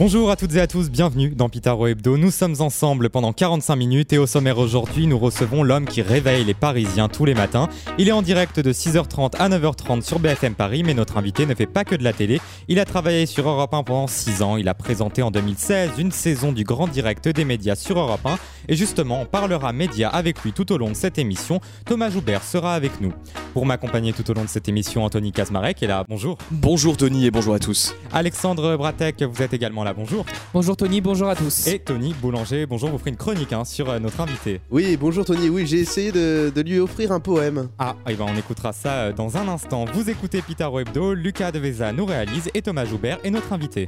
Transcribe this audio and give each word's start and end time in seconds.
Bonjour 0.00 0.30
à 0.30 0.36
toutes 0.36 0.54
et 0.54 0.60
à 0.62 0.66
tous, 0.66 0.88
bienvenue 0.88 1.28
dans 1.28 1.50
Pitaro 1.50 1.86
Hebdo. 1.86 2.16
Nous 2.16 2.30
sommes 2.30 2.54
ensemble 2.60 3.10
pendant 3.10 3.34
45 3.34 3.76
minutes 3.76 4.14
et 4.14 4.18
au 4.18 4.26
sommaire 4.26 4.56
aujourd'hui, 4.56 5.06
nous 5.06 5.18
recevons 5.18 5.62
l'homme 5.62 5.84
qui 5.84 6.00
réveille 6.00 6.42
les 6.42 6.54
Parisiens 6.54 7.10
tous 7.10 7.26
les 7.26 7.34
matins. 7.34 7.68
Il 7.98 8.08
est 8.08 8.12
en 8.12 8.22
direct 8.22 8.60
de 8.60 8.72
6h30 8.72 9.36
à 9.36 9.50
9h30 9.50 10.00
sur 10.00 10.18
BFM 10.18 10.54
Paris, 10.54 10.84
mais 10.84 10.94
notre 10.94 11.18
invité 11.18 11.44
ne 11.44 11.54
fait 11.54 11.66
pas 11.66 11.84
que 11.84 11.94
de 11.94 12.02
la 12.02 12.14
télé. 12.14 12.40
Il 12.68 12.78
a 12.78 12.86
travaillé 12.86 13.26
sur 13.26 13.46
Europe 13.46 13.74
1 13.74 13.82
pendant 13.82 14.06
6 14.06 14.40
ans. 14.40 14.56
Il 14.56 14.70
a 14.70 14.74
présenté 14.74 15.20
en 15.20 15.30
2016 15.30 15.90
une 15.98 16.12
saison 16.12 16.52
du 16.52 16.64
grand 16.64 16.88
direct 16.88 17.28
des 17.28 17.44
médias 17.44 17.76
sur 17.76 17.98
Europe 17.98 18.24
1. 18.24 18.38
Et 18.70 18.76
justement, 18.76 19.20
on 19.20 19.26
parlera 19.26 19.74
médias 19.74 20.08
avec 20.08 20.42
lui 20.42 20.54
tout 20.54 20.72
au 20.72 20.78
long 20.78 20.88
de 20.88 20.96
cette 20.96 21.18
émission. 21.18 21.60
Thomas 21.84 22.08
Joubert 22.08 22.42
sera 22.42 22.74
avec 22.74 23.02
nous. 23.02 23.12
Pour 23.52 23.66
m'accompagner 23.66 24.14
tout 24.14 24.30
au 24.30 24.32
long 24.32 24.44
de 24.44 24.48
cette 24.48 24.66
émission, 24.66 25.04
Anthony 25.04 25.30
Kazmarek 25.30 25.82
est 25.82 25.88
là. 25.88 26.06
Bonjour. 26.08 26.38
Bonjour 26.50 26.96
Tony 26.96 27.26
et 27.26 27.30
bonjour 27.30 27.52
à 27.52 27.58
tous. 27.58 27.94
Alexandre 28.12 28.76
Bratek, 28.78 29.24
vous 29.24 29.42
êtes 29.42 29.52
également 29.52 29.84
là. 29.84 29.89
Bonjour. 29.94 30.24
Bonjour 30.52 30.76
Tony, 30.76 31.00
bonjour 31.00 31.28
à 31.28 31.36
tous. 31.36 31.66
Et 31.66 31.78
Tony 31.78 32.14
Boulanger, 32.20 32.66
bonjour, 32.66 32.90
vous 32.90 32.98
ferez 32.98 33.10
une 33.10 33.16
chronique 33.16 33.52
hein, 33.52 33.64
sur 33.64 33.88
euh, 33.90 33.98
notre 33.98 34.20
invité. 34.20 34.60
Oui, 34.70 34.96
bonjour 34.96 35.24
Tony, 35.24 35.48
oui, 35.48 35.66
j'ai 35.66 35.78
essayé 35.80 36.12
de, 36.12 36.52
de 36.54 36.60
lui 36.60 36.78
offrir 36.78 37.12
un 37.12 37.20
poème. 37.20 37.68
Ah, 37.78 37.96
et 38.08 38.14
ben 38.14 38.26
on 38.28 38.36
écoutera 38.36 38.72
ça 38.72 38.92
euh, 38.92 39.12
dans 39.12 39.36
un 39.36 39.48
instant. 39.48 39.84
Vous 39.92 40.10
écoutez 40.10 40.42
Pitaro 40.42 40.80
Hebdo, 40.80 41.14
Lucas 41.14 41.52
Deveza 41.52 41.92
nous 41.92 42.06
réalise 42.06 42.50
et 42.54 42.62
Thomas 42.62 42.84
Joubert 42.84 43.18
est 43.24 43.30
notre 43.30 43.52
invité. 43.52 43.86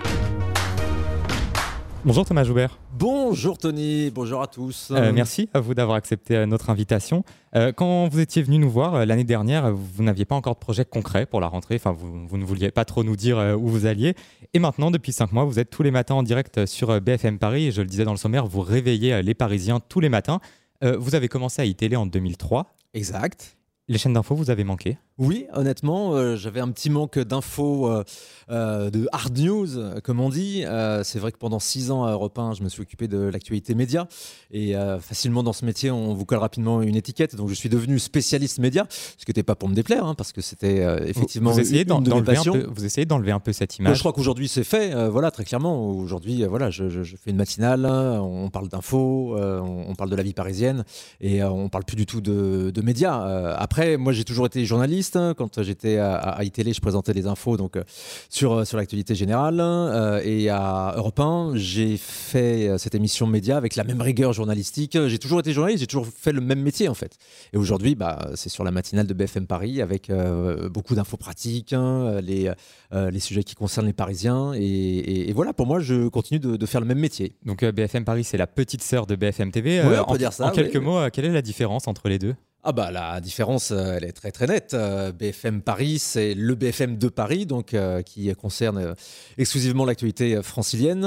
Bonjour 2.04 2.24
Thomas 2.24 2.42
Joubert. 2.44 2.78
Bonjour 2.98 3.58
Tony, 3.58 4.10
bonjour 4.10 4.42
à 4.42 4.48
tous. 4.48 4.88
Euh, 4.90 5.12
merci 5.12 5.48
à 5.54 5.60
vous 5.60 5.72
d'avoir 5.72 5.96
accepté 5.96 6.36
euh, 6.36 6.46
notre 6.46 6.70
invitation. 6.70 7.24
Euh, 7.54 7.72
quand 7.72 8.08
vous 8.08 8.18
étiez 8.18 8.42
venu 8.42 8.58
nous 8.58 8.70
voir 8.70 9.06
l'année 9.06 9.24
dernière, 9.24 9.72
vous 9.72 10.02
n'aviez 10.02 10.24
pas 10.24 10.34
encore 10.34 10.54
de 10.54 10.58
projet 10.58 10.84
concret 10.84 11.26
pour 11.26 11.40
la 11.40 11.46
rentrée, 11.46 11.76
enfin 11.76 11.92
vous, 11.92 12.26
vous 12.26 12.38
ne 12.38 12.44
vouliez 12.44 12.72
pas 12.72 12.84
trop 12.84 13.04
nous 13.04 13.14
dire 13.14 13.38
où 13.58 13.68
vous 13.68 13.86
alliez. 13.86 14.14
Et 14.52 14.58
maintenant, 14.58 14.90
depuis 14.90 15.12
cinq 15.12 15.32
mois, 15.32 15.44
vous 15.44 15.58
êtes 15.58 15.70
tous 15.70 15.82
les 15.84 15.92
matins 15.92 16.16
en 16.16 16.22
direct 16.22 16.66
sur 16.66 17.00
BFM 17.00 17.38
Paris, 17.38 17.66
et 17.66 17.70
je 17.72 17.82
le 17.82 17.88
disais 17.88 18.04
dans 18.04 18.12
le 18.12 18.18
sommaire, 18.18 18.46
vous 18.46 18.60
réveillez 18.60 19.22
les 19.22 19.34
Parisiens 19.34 19.80
tous 19.80 20.00
les 20.00 20.08
matins. 20.08 20.40
Euh, 20.82 20.96
vous 20.98 21.14
avez 21.14 21.28
commencé 21.28 21.62
à 21.62 21.64
iTélé 21.64 21.96
en 21.96 22.06
2003. 22.06 22.74
Exact. 22.94 23.56
Les 23.88 23.98
chaînes 23.98 24.14
d'infos, 24.14 24.34
vous 24.34 24.50
avez 24.50 24.64
manqué 24.64 24.96
Oui, 25.18 25.46
honnêtement, 25.52 26.14
euh, 26.14 26.36
j'avais 26.36 26.60
un 26.60 26.70
petit 26.70 26.88
manque 26.90 27.18
d'infos, 27.18 27.86
euh, 27.86 28.02
euh, 28.50 28.90
de 28.90 29.06
hard 29.12 29.38
news, 29.38 29.68
comme 30.02 30.20
on 30.20 30.30
dit. 30.30 30.64
C'est 31.04 31.18
vrai 31.18 31.32
que 31.32 31.38
pendant 31.38 31.58
six 31.58 31.90
ans 31.90 32.04
à 32.04 32.12
Europe 32.12 32.38
1, 32.38 32.54
je 32.54 32.62
me 32.62 32.68
suis 32.68 32.82
occupé 32.82 33.08
de 33.08 33.18
l'actualité 33.18 33.74
média. 33.74 34.08
Et 34.52 34.74
facilement 35.00 35.42
dans 35.42 35.52
ce 35.52 35.64
métier, 35.64 35.90
on 35.90 36.14
vous 36.14 36.24
colle 36.24 36.38
rapidement 36.38 36.82
une 36.82 36.96
étiquette. 36.96 37.36
Donc 37.36 37.48
je 37.48 37.54
suis 37.54 37.68
devenu 37.68 37.98
spécialiste 37.98 38.58
média, 38.58 38.86
ce 38.90 39.24
qui 39.24 39.30
n'était 39.30 39.42
pas 39.42 39.54
pour 39.54 39.68
me 39.68 39.74
déplaire, 39.74 40.04
hein, 40.04 40.14
parce 40.14 40.32
que 40.32 40.40
c'était 40.40 40.84
effectivement 41.08 41.50
vous, 41.50 41.56
vous 41.56 41.60
essayez 41.62 41.82
une, 41.82 41.88
d'en- 41.88 41.98
une 41.98 42.04
de 42.04 42.10
mes 42.10 42.14
d'enlever 42.20 42.36
un 42.38 42.42
peu, 42.52 42.66
vous 42.74 42.84
essayez 42.84 43.04
d'enlever 43.06 43.32
un 43.32 43.40
peu 43.40 43.52
cette 43.52 43.78
image. 43.78 43.90
je 43.94 44.00
crois 44.00 44.12
qu'aujourd'hui 44.12 44.48
c'est 44.48 44.64
fait, 44.64 45.08
voilà 45.08 45.30
très 45.30 45.44
clairement. 45.44 45.90
Aujourd'hui, 45.90 46.44
voilà, 46.44 46.70
je, 46.70 46.88
je- 46.88 47.02
je 47.02 47.16
fais 47.16 47.30
une 47.30 47.36
matinale, 47.36 47.86
on 47.86 48.50
parle 48.50 48.68
d'infos, 48.68 49.36
on, 49.38 49.84
on 49.88 49.94
parle 49.94 50.10
de 50.10 50.16
la 50.16 50.22
vie 50.22 50.34
parisienne 50.34 50.84
et 51.20 51.42
on 51.44 51.68
parle 51.68 51.84
plus 51.84 51.96
du 51.96 52.06
tout 52.06 52.20
de, 52.20 52.70
de 52.74 52.82
médias. 52.82 53.54
Après, 53.56 53.96
moi 53.96 54.12
j'ai 54.12 54.24
toujours 54.24 54.46
été 54.46 54.64
journaliste. 54.64 55.01
Hein. 55.16 55.34
Quand 55.36 55.62
j'étais 55.62 55.98
à, 55.98 56.16
à 56.16 56.44
iTélé, 56.44 56.72
je 56.72 56.80
présentais 56.80 57.12
des 57.12 57.26
infos 57.26 57.56
donc 57.56 57.76
euh, 57.76 57.84
sur 58.28 58.52
euh, 58.52 58.64
sur 58.64 58.76
l'actualité 58.78 59.14
générale 59.14 59.58
euh, 59.60 60.20
et 60.24 60.48
à 60.48 60.94
Europe 60.96 61.18
1, 61.20 61.52
j'ai 61.56 61.96
fait 61.96 62.68
euh, 62.68 62.78
cette 62.78 62.94
émission 62.94 63.26
média 63.26 63.56
avec 63.56 63.76
la 63.76 63.84
même 63.84 64.00
rigueur 64.00 64.32
journalistique. 64.32 64.96
J'ai 65.06 65.18
toujours 65.18 65.40
été 65.40 65.52
journaliste, 65.52 65.80
j'ai 65.80 65.86
toujours 65.86 66.06
fait 66.06 66.32
le 66.32 66.40
même 66.40 66.60
métier 66.62 66.88
en 66.88 66.94
fait. 66.94 67.16
Et 67.52 67.56
aujourd'hui, 67.56 67.94
bah, 67.94 68.30
c'est 68.34 68.48
sur 68.48 68.64
la 68.64 68.70
matinale 68.70 69.06
de 69.06 69.14
BFM 69.14 69.46
Paris 69.46 69.82
avec 69.82 70.10
euh, 70.10 70.68
beaucoup 70.68 70.94
d'infos 70.94 71.16
pratiques, 71.16 71.72
hein, 71.72 72.20
les 72.22 72.50
euh, 72.94 73.10
les 73.10 73.20
sujets 73.20 73.42
qui 73.44 73.54
concernent 73.54 73.86
les 73.86 73.92
Parisiens. 73.92 74.52
Et, 74.54 74.60
et- 74.62 75.30
et 75.30 75.32
voilà, 75.32 75.52
pour 75.52 75.66
moi, 75.66 75.80
je 75.80 76.08
continue 76.08 76.40
de, 76.40 76.56
de 76.56 76.66
faire 76.66 76.80
le 76.80 76.86
même 76.86 76.98
métier. 76.98 77.36
Donc 77.44 77.62
euh, 77.62 77.72
BFM 77.72 78.04
Paris, 78.04 78.24
c'est 78.24 78.36
la 78.36 78.46
petite 78.46 78.82
sœur 78.82 79.06
de 79.06 79.16
BFM 79.16 79.50
TV. 79.50 79.80
Ouais, 79.80 79.98
on 79.98 80.02
en, 80.02 80.12
peut 80.12 80.18
dire 80.18 80.32
ça, 80.32 80.46
en 80.46 80.50
quelques 80.50 80.74
oui. 80.74 80.80
mots, 80.80 80.98
euh, 80.98 81.08
quelle 81.12 81.24
est 81.24 81.32
la 81.32 81.42
différence 81.42 81.88
entre 81.88 82.08
les 82.08 82.18
deux? 82.18 82.34
Ah 82.64 82.70
bah 82.70 82.92
la 82.92 83.20
différence, 83.20 83.72
euh, 83.72 83.94
elle 83.96 84.04
est 84.04 84.12
très 84.12 84.30
très 84.30 84.46
nette. 84.46 84.72
Euh, 84.74 85.10
BFM 85.10 85.62
Paris, 85.62 85.98
c'est 85.98 86.32
le 86.32 86.54
BFM 86.54 86.96
de 86.96 87.08
Paris, 87.08 87.44
donc 87.44 87.74
euh, 87.74 88.02
qui 88.02 88.32
concerne 88.36 88.94
exclusivement 89.36 89.84
l'actualité 89.84 90.40
francilienne, 90.44 91.02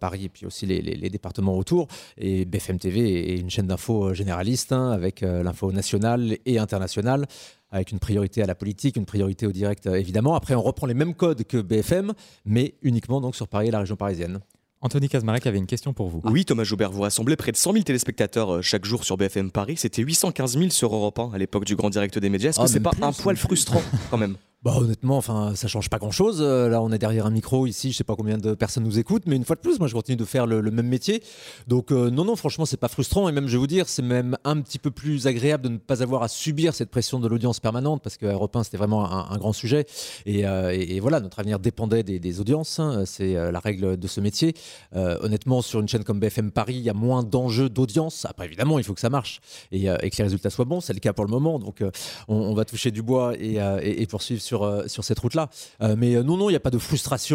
Paris 0.00 0.24
et 0.24 0.28
puis 0.28 0.44
aussi 0.44 0.66
les, 0.66 1.10
départements 1.10 1.56
autour. 1.56 1.86
Et 2.18 2.44
BFM 2.46 2.80
TV 2.80 3.32
est 3.32 3.38
une 3.38 3.48
chaîne 3.48 3.68
d'infos 3.68 4.08
euh, 4.08 4.14
généraliste 4.14 4.72
hein, 4.72 4.90
avec 4.90 5.20
l'info 5.20 5.70
nationale 5.70 6.36
et 6.46 6.58
internationale 6.58 7.26
avec 7.70 7.92
une 7.92 8.00
priorité 8.00 8.42
à 8.42 8.46
la 8.46 8.56
politique, 8.56 8.96
une 8.96 9.06
priorité 9.06 9.46
au 9.46 9.52
direct 9.52 9.86
évidemment. 9.86 10.34
Après, 10.34 10.54
on 10.56 10.62
reprend 10.62 10.88
les 10.88 10.94
mêmes 10.94 11.14
codes 11.14 11.44
que 11.44 11.58
BFM, 11.58 12.12
mais 12.44 12.74
uniquement 12.82 13.20
donc 13.20 13.36
sur 13.36 13.46
Paris 13.46 13.68
et 13.68 13.70
la 13.70 13.78
région 13.78 13.96
parisienne. 13.96 14.40
Anthony 14.82 15.08
Kazmarek 15.08 15.46
avait 15.46 15.58
une 15.58 15.66
question 15.66 15.92
pour 15.92 16.08
vous. 16.08 16.20
Oui, 16.24 16.44
Thomas 16.44 16.64
Joubert, 16.64 16.90
vous 16.90 17.02
rassemblez 17.02 17.36
près 17.36 17.52
de 17.52 17.56
100 17.56 17.72
000 17.72 17.84
téléspectateurs 17.84 18.54
euh, 18.54 18.62
chaque 18.62 18.84
jour 18.84 19.04
sur 19.04 19.16
BFM 19.16 19.52
Paris. 19.52 19.76
C'était 19.76 20.02
815 20.02 20.58
000 20.58 20.70
sur 20.70 20.92
Europe 20.94 21.20
1 21.20 21.30
à 21.34 21.38
l'époque 21.38 21.64
du 21.64 21.76
grand 21.76 21.88
direct 21.88 22.18
des 22.18 22.28
médias. 22.28 22.50
Est-ce 22.50 22.58
que 22.58 22.64
Ah, 22.64 22.66
c'est 22.66 22.74
même 22.74 22.82
pas 22.82 22.90
plus, 22.90 23.04
un 23.04 23.12
poil 23.12 23.36
frustrant 23.36 23.80
quand 24.10 24.18
même? 24.18 24.34
Bah 24.64 24.74
honnêtement, 24.76 25.16
enfin, 25.16 25.56
ça 25.56 25.66
change 25.66 25.90
pas 25.90 25.98
grand-chose. 25.98 26.38
Euh, 26.40 26.68
là, 26.68 26.80
on 26.82 26.92
est 26.92 26.98
derrière 26.98 27.26
un 27.26 27.32
micro 27.32 27.66
ici. 27.66 27.90
Je 27.90 27.96
sais 27.96 28.04
pas 28.04 28.14
combien 28.14 28.38
de 28.38 28.54
personnes 28.54 28.84
nous 28.84 28.96
écoutent, 29.00 29.24
mais 29.26 29.34
une 29.34 29.44
fois 29.44 29.56
de 29.56 29.60
plus, 29.60 29.80
moi, 29.80 29.88
je 29.88 29.92
continue 29.92 30.16
de 30.16 30.24
faire 30.24 30.46
le, 30.46 30.62
même 30.62 30.86
métier. 30.86 31.20
Donc 31.66 31.90
euh, 31.90 32.10
non, 32.10 32.24
non, 32.24 32.36
franchement, 32.36 32.64
c'est 32.64 32.76
pas 32.76 32.86
frustrant. 32.86 33.28
Et 33.28 33.32
même, 33.32 33.48
je 33.48 33.52
vais 33.54 33.58
vous 33.58 33.66
dire, 33.66 33.88
c'est 33.88 34.02
même 34.02 34.38
un 34.44 34.60
petit 34.60 34.78
peu 34.78 34.92
plus 34.92 35.26
agréable 35.26 35.64
de 35.64 35.68
ne 35.70 35.78
pas 35.78 36.00
avoir 36.04 36.22
à 36.22 36.28
subir 36.28 36.74
cette 36.74 36.90
pression 36.90 37.18
de 37.18 37.26
l'audience 37.26 37.58
permanente, 37.58 38.02
parce 38.04 38.16
que 38.16 38.26
Europe 38.26 38.54
1, 38.54 38.62
c'était 38.62 38.76
vraiment 38.76 39.04
un, 39.10 39.36
grand 39.36 39.52
sujet. 39.52 39.84
Et, 40.26 40.46
euh, 40.46 40.70
et- 40.70 41.00
voilà, 41.00 41.18
notre 41.18 41.40
avenir 41.40 41.58
dépendait 41.58 42.04
des, 42.04 42.40
audiences. 42.40 42.78
hein. 42.78 43.02
C'est 43.04 43.34
la 43.34 43.58
règle 43.58 43.96
de 43.96 44.06
ce 44.06 44.20
métier. 44.20 44.54
Honnêtement, 44.94 45.60
sur 45.60 45.80
une 45.80 45.88
chaîne 45.88 46.04
comme 46.04 46.20
BFM 46.20 46.52
Paris, 46.52 46.74
il 46.76 46.82
y 46.82 46.90
a 46.90 46.94
moins 46.94 47.24
d'enjeux 47.24 47.68
d'audience. 47.68 48.26
Après, 48.26 48.46
évidemment, 48.46 48.78
il 48.78 48.84
faut 48.84 48.94
que 48.94 49.00
ça 49.00 49.10
marche 49.10 49.40
et, 49.72 49.86
que 49.86 50.16
les 50.18 50.24
résultats 50.24 50.50
soient 50.50 50.64
bons. 50.66 50.80
C'est 50.80 50.92
le 50.92 51.00
cas 51.00 51.12
pour 51.12 51.24
le 51.24 51.30
moment. 51.32 51.58
Donc, 51.58 51.82
on, 52.28 52.54
va 52.54 52.64
toucher 52.64 52.92
du 52.92 53.02
bois 53.02 53.34
et- 53.36 53.56
et 53.82 54.06
poursuivre 54.06 54.40
sur, 54.40 54.51
euh, 54.60 54.86
sur 54.88 55.04
cette 55.04 55.18
route-là. 55.18 55.48
Euh, 55.80 55.94
mais 55.96 56.16
euh, 56.16 56.22
non, 56.22 56.36
non, 56.36 56.50
il 56.50 56.52
n'y 56.52 56.56
a 56.56 56.60
pas 56.60 56.70
de 56.70 56.78
frustration. 56.78 57.32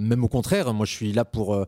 même 0.00 0.22
au 0.22 0.28
contraire, 0.28 0.72
moi, 0.72 0.86
je 0.86 0.92
suis 0.92 1.12
là 1.12 1.24
pour 1.24 1.66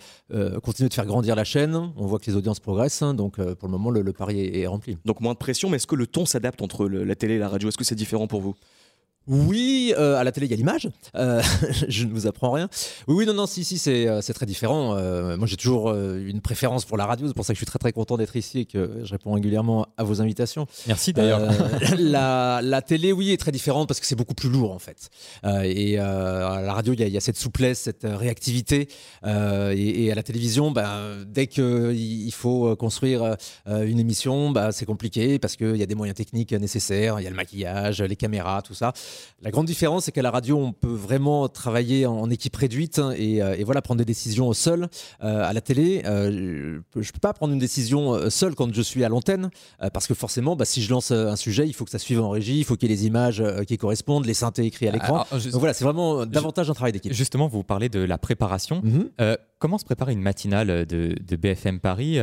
continuer 0.63 0.89
de 0.89 0.95
faire 0.95 1.07
grandir 1.07 1.35
la 1.35 1.45
chaîne. 1.45 1.75
On 1.97 2.07
voit 2.07 2.21
que 2.21 2.31
les 2.31 2.37
audiences 2.37 2.61
progressent. 2.61 3.03
hein, 3.03 3.15
donc, 3.15 3.37
pour 3.37 3.69
le 3.69 3.73
moment, 3.73 3.91
le, 3.91 4.13
pari 4.13 4.41
est, 4.41 4.67
rempli. 4.67 4.97
Donc 5.05 5.21
moins 5.21 5.33
de 5.33 5.39
pression, 5.39 5.69
mais 5.69 5.77
est-ce 5.77 5.87
que 5.87 5.97
le 5.97 6.07
ton 6.07 6.27
s'adapte 6.27 6.63
entre 6.63 6.87
la 6.87 7.15
télé 7.17 7.35
et 7.35 7.39
la 7.39 7.49
radio? 7.49 7.69
Est-ce 7.69 7.79
que 7.79 7.85
c'est 7.85 7.95
différent 7.97 8.27
pour 8.27 8.41
vous? 8.41 8.55
Oui, 9.29 9.93
euh, 9.99 10.17
à 10.17 10.25
la 10.25 10.33
télé, 10.33 10.47
il 10.47 10.51
y 10.51 10.53
a 10.53 10.57
l'image. 10.57 10.89
Euh, 11.17 11.43
je 11.89 12.05
ne 12.05 12.13
vous 12.13 12.27
apprends 12.27 12.51
rien. 12.53 12.69
Oui, 13.09 13.15
oui, 13.17 13.27
non, 13.27 13.35
non, 13.35 13.47
si, 13.47 13.65
si, 13.65 13.79
c'est 13.79 14.07
euh, 14.09 14.21
c'est 14.21 14.33
très 14.35 14.47
différent. 14.47 14.95
Euh, 14.97 15.37
moi, 15.37 15.47
j'ai 15.47 15.57
toujours 15.57 15.91
euh, 15.91 16.19
une 16.25 16.41
préférence 16.41 16.85
pour 16.85 16.97
la 16.97 17.07
radio. 17.07 17.27
C'est 17.27 17.35
pour 17.35 17.45
ça 17.45 17.53
que 17.53 17.57
je 17.57 17.61
suis 17.61 17.67
très, 17.67 17.79
très 17.79 17.93
content 17.93 18.17
d'être 18.17 18.37
ici 18.37 18.61
et 18.61 18.65
que 18.67 19.01
je 19.05 19.11
réponds 19.13 19.33
régulièrement 19.33 19.87
à 19.97 20.05
vos 20.05 20.21
invitations. 20.23 20.67
Merci 20.87 21.13
d'ailleurs. 21.13 21.41
Euh, 21.41 21.51
la, 21.99 22.61
la 22.63 22.83
télé, 22.83 23.13
oui, 23.13 23.33
est 23.33 23.37
très 23.37 23.53
différente 23.53 23.89
parce 23.89 24.01
que 24.01 24.07
c'est 24.07 24.15
beaucoup 24.17 24.35
plus 24.35 24.49
lourd 24.49 24.71
en 24.73 24.79
fait. 24.79 25.09
Euh, 25.45 25.63
et 25.65 25.99
euh, 25.99 26.49
à 26.49 26.63
la 26.63 26.73
radio, 26.73 26.93
il 26.93 27.01
y, 27.01 27.03
a- 27.03 27.07
il 27.07 27.13
y 27.13 27.17
a 27.17 27.21
cette 27.21 27.37
souplesse, 27.39 27.81
cette 27.81 28.07
réactivité. 28.09 28.89
Euh, 29.25 29.75
et, 29.77 30.05
et 30.05 30.13
à 30.13 30.15
la 30.15 30.23
télévision, 30.23 30.71
ben, 30.71 31.25
dès 31.27 31.47
qu'il 31.49 31.95
il 31.97 32.33
faut 32.33 32.77
construire 32.77 33.37
une 33.67 33.99
émission, 33.99 34.51
ben, 34.51 34.71
c'est 34.73 34.87
compliqué 34.87 35.39
parce 35.39 35.57
qu'il 35.57 35.77
y 35.77 35.83
a 35.83 35.87
des 35.87 35.95
moyens 35.95 36.17
techniques 36.17 36.53
nécessaires. 36.53 37.19
Il 37.21 37.25
y 37.25 37.27
a 37.27 37.31
le 37.31 37.37
maquillage, 37.37 38.01
les 38.03 38.17
caméras, 38.17 38.63
tout 38.63 38.75
ça. 38.75 38.93
La 39.43 39.51
grande 39.51 39.67
différence, 39.67 40.05
c'est 40.05 40.13
qu'à 40.13 40.23
la 40.23 40.31
radio, 40.31 40.57
on 40.59 40.73
peut 40.73 40.89
vraiment 40.89 41.49
travailler 41.49 42.07
en, 42.07 42.17
en 42.19 42.31
équipe 42.31 42.57
réduite 42.57 42.99
hein, 42.99 43.13
et, 43.17 43.43
euh, 43.43 43.55
et 43.57 43.65
voilà 43.65 43.83
prendre 43.83 43.99
des 43.99 44.05
décisions 44.05 44.53
seul. 44.53 44.89
Euh, 45.23 45.45
à 45.49 45.53
la 45.53 45.61
télé, 45.61 46.03
euh, 46.07 46.81
je 46.95 46.99
ne 47.01 47.13
peux 47.13 47.19
pas 47.21 47.33
prendre 47.33 47.53
une 47.53 47.59
décision 47.59 48.15
euh, 48.15 48.31
seul 48.31 48.55
quand 48.55 48.73
je 48.75 48.83
suis 48.83 49.05
à 49.05 49.09
l'antenne 49.09 49.51
euh, 49.83 49.91
parce 49.91 50.07
que 50.07 50.15
forcément, 50.15 50.57
bah, 50.57 50.65
si 50.65 50.83
je 50.83 50.91
lance 50.91 51.11
euh, 51.11 51.29
un 51.29 51.37
sujet, 51.37 51.67
il 51.67 51.73
faut 51.75 51.85
que 51.85 51.91
ça 51.91 51.99
suive 51.99 52.21
en 52.21 52.31
régie, 52.31 52.59
il 52.59 52.65
faut 52.65 52.77
qu'il 52.77 52.91
y 52.91 52.93
ait 52.93 52.97
les 52.97 53.07
images 53.07 53.41
euh, 53.41 53.63
qui 53.65 53.77
correspondent, 53.79 54.27
les 54.27 54.35
synthés 54.35 54.65
écrits 54.65 54.89
à 54.89 54.93
l'écran. 54.93 55.25
Ah, 55.31 55.39
je- 55.39 55.51
Donc 55.51 55.61
voilà, 55.61 55.75
c'est 55.75 55.85
vraiment 55.85 56.21
euh, 56.21 56.25
davantage 56.27 56.71
un 56.71 56.75
travail 56.75 56.93
d'équipe. 56.93 57.13
Justement, 57.13 57.47
vous 57.49 57.63
parlez 57.63 57.89
de 57.89 58.01
la 58.01 58.19
préparation. 58.19 58.81
Mhm. 58.83 59.11
Euh, 59.21 59.37
comment 59.59 59.79
se 59.79 59.85
prépare 59.85 60.09
une 60.11 60.21
matinale 60.21 60.87
de, 60.87 61.15
de 61.21 61.37
BFM 61.37 61.81
Paris 61.81 62.19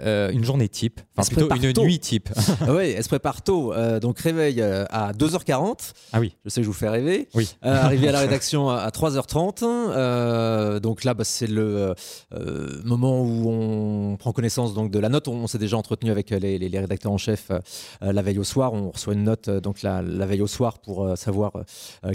euh, 0.00 0.30
Une 0.30 0.44
journée 0.44 0.68
type 0.68 1.00
Enfin, 1.16 1.28
plutôt 1.34 1.54
une 1.54 1.72
tôt. 1.72 1.82
nuit 1.84 1.98
type. 1.98 2.28
Ah 2.66 2.74
ouais, 2.74 2.90
elle 2.92 3.02
se 3.02 3.08
prépare 3.08 3.42
tôt. 3.42 3.72
Euh, 3.72 3.98
donc 4.00 4.18
réveil 4.20 4.60
euh, 4.60 4.84
à 4.90 5.12
2h40. 5.12 5.92
Ah 6.12 6.20
oui. 6.20 6.34
Je 6.44 6.50
sais 6.50 6.60
que 6.60 6.64
je 6.64 6.68
vous 6.68 6.72
fais 6.74 6.88
rêver. 6.88 7.28
Oui. 7.34 7.56
Euh, 7.64 7.74
arrivé 7.82 8.08
à 8.08 8.12
la 8.12 8.20
rédaction 8.26 8.68
à, 8.70 8.76
à 8.78 8.90
3h30. 8.90 9.64
Euh, 9.64 10.80
donc 10.80 11.04
là, 11.04 11.14
bah, 11.14 11.24
c'est 11.24 11.46
le 11.46 11.94
moment 12.84 13.22
où 13.22 13.50
on 13.50 14.16
prend 14.16 14.32
connaissance 14.32 14.74
donc, 14.74 14.90
de 14.90 14.98
la 14.98 15.08
note. 15.08 15.28
On, 15.28 15.46
s'est 15.46 15.58
déjà 15.58 15.76
entretenu 15.76 16.10
avec 16.10 16.30
les, 16.30 16.58
les- 16.58 16.68
les 16.68 16.78
rédacteurs 16.80 17.12
en 17.12 17.18
chef 17.18 17.50
la 18.00 18.22
veille 18.22 18.38
au 18.38 18.44
soir. 18.44 18.72
On 18.72 18.90
reçoit 18.90 19.14
une 19.14 19.24
note 19.24 19.48
donc 19.50 19.82
la, 19.82 20.02
la 20.02 20.26
veille 20.26 20.42
au 20.42 20.46
soir 20.46 20.78
pour 20.78 21.16
savoir 21.16 21.52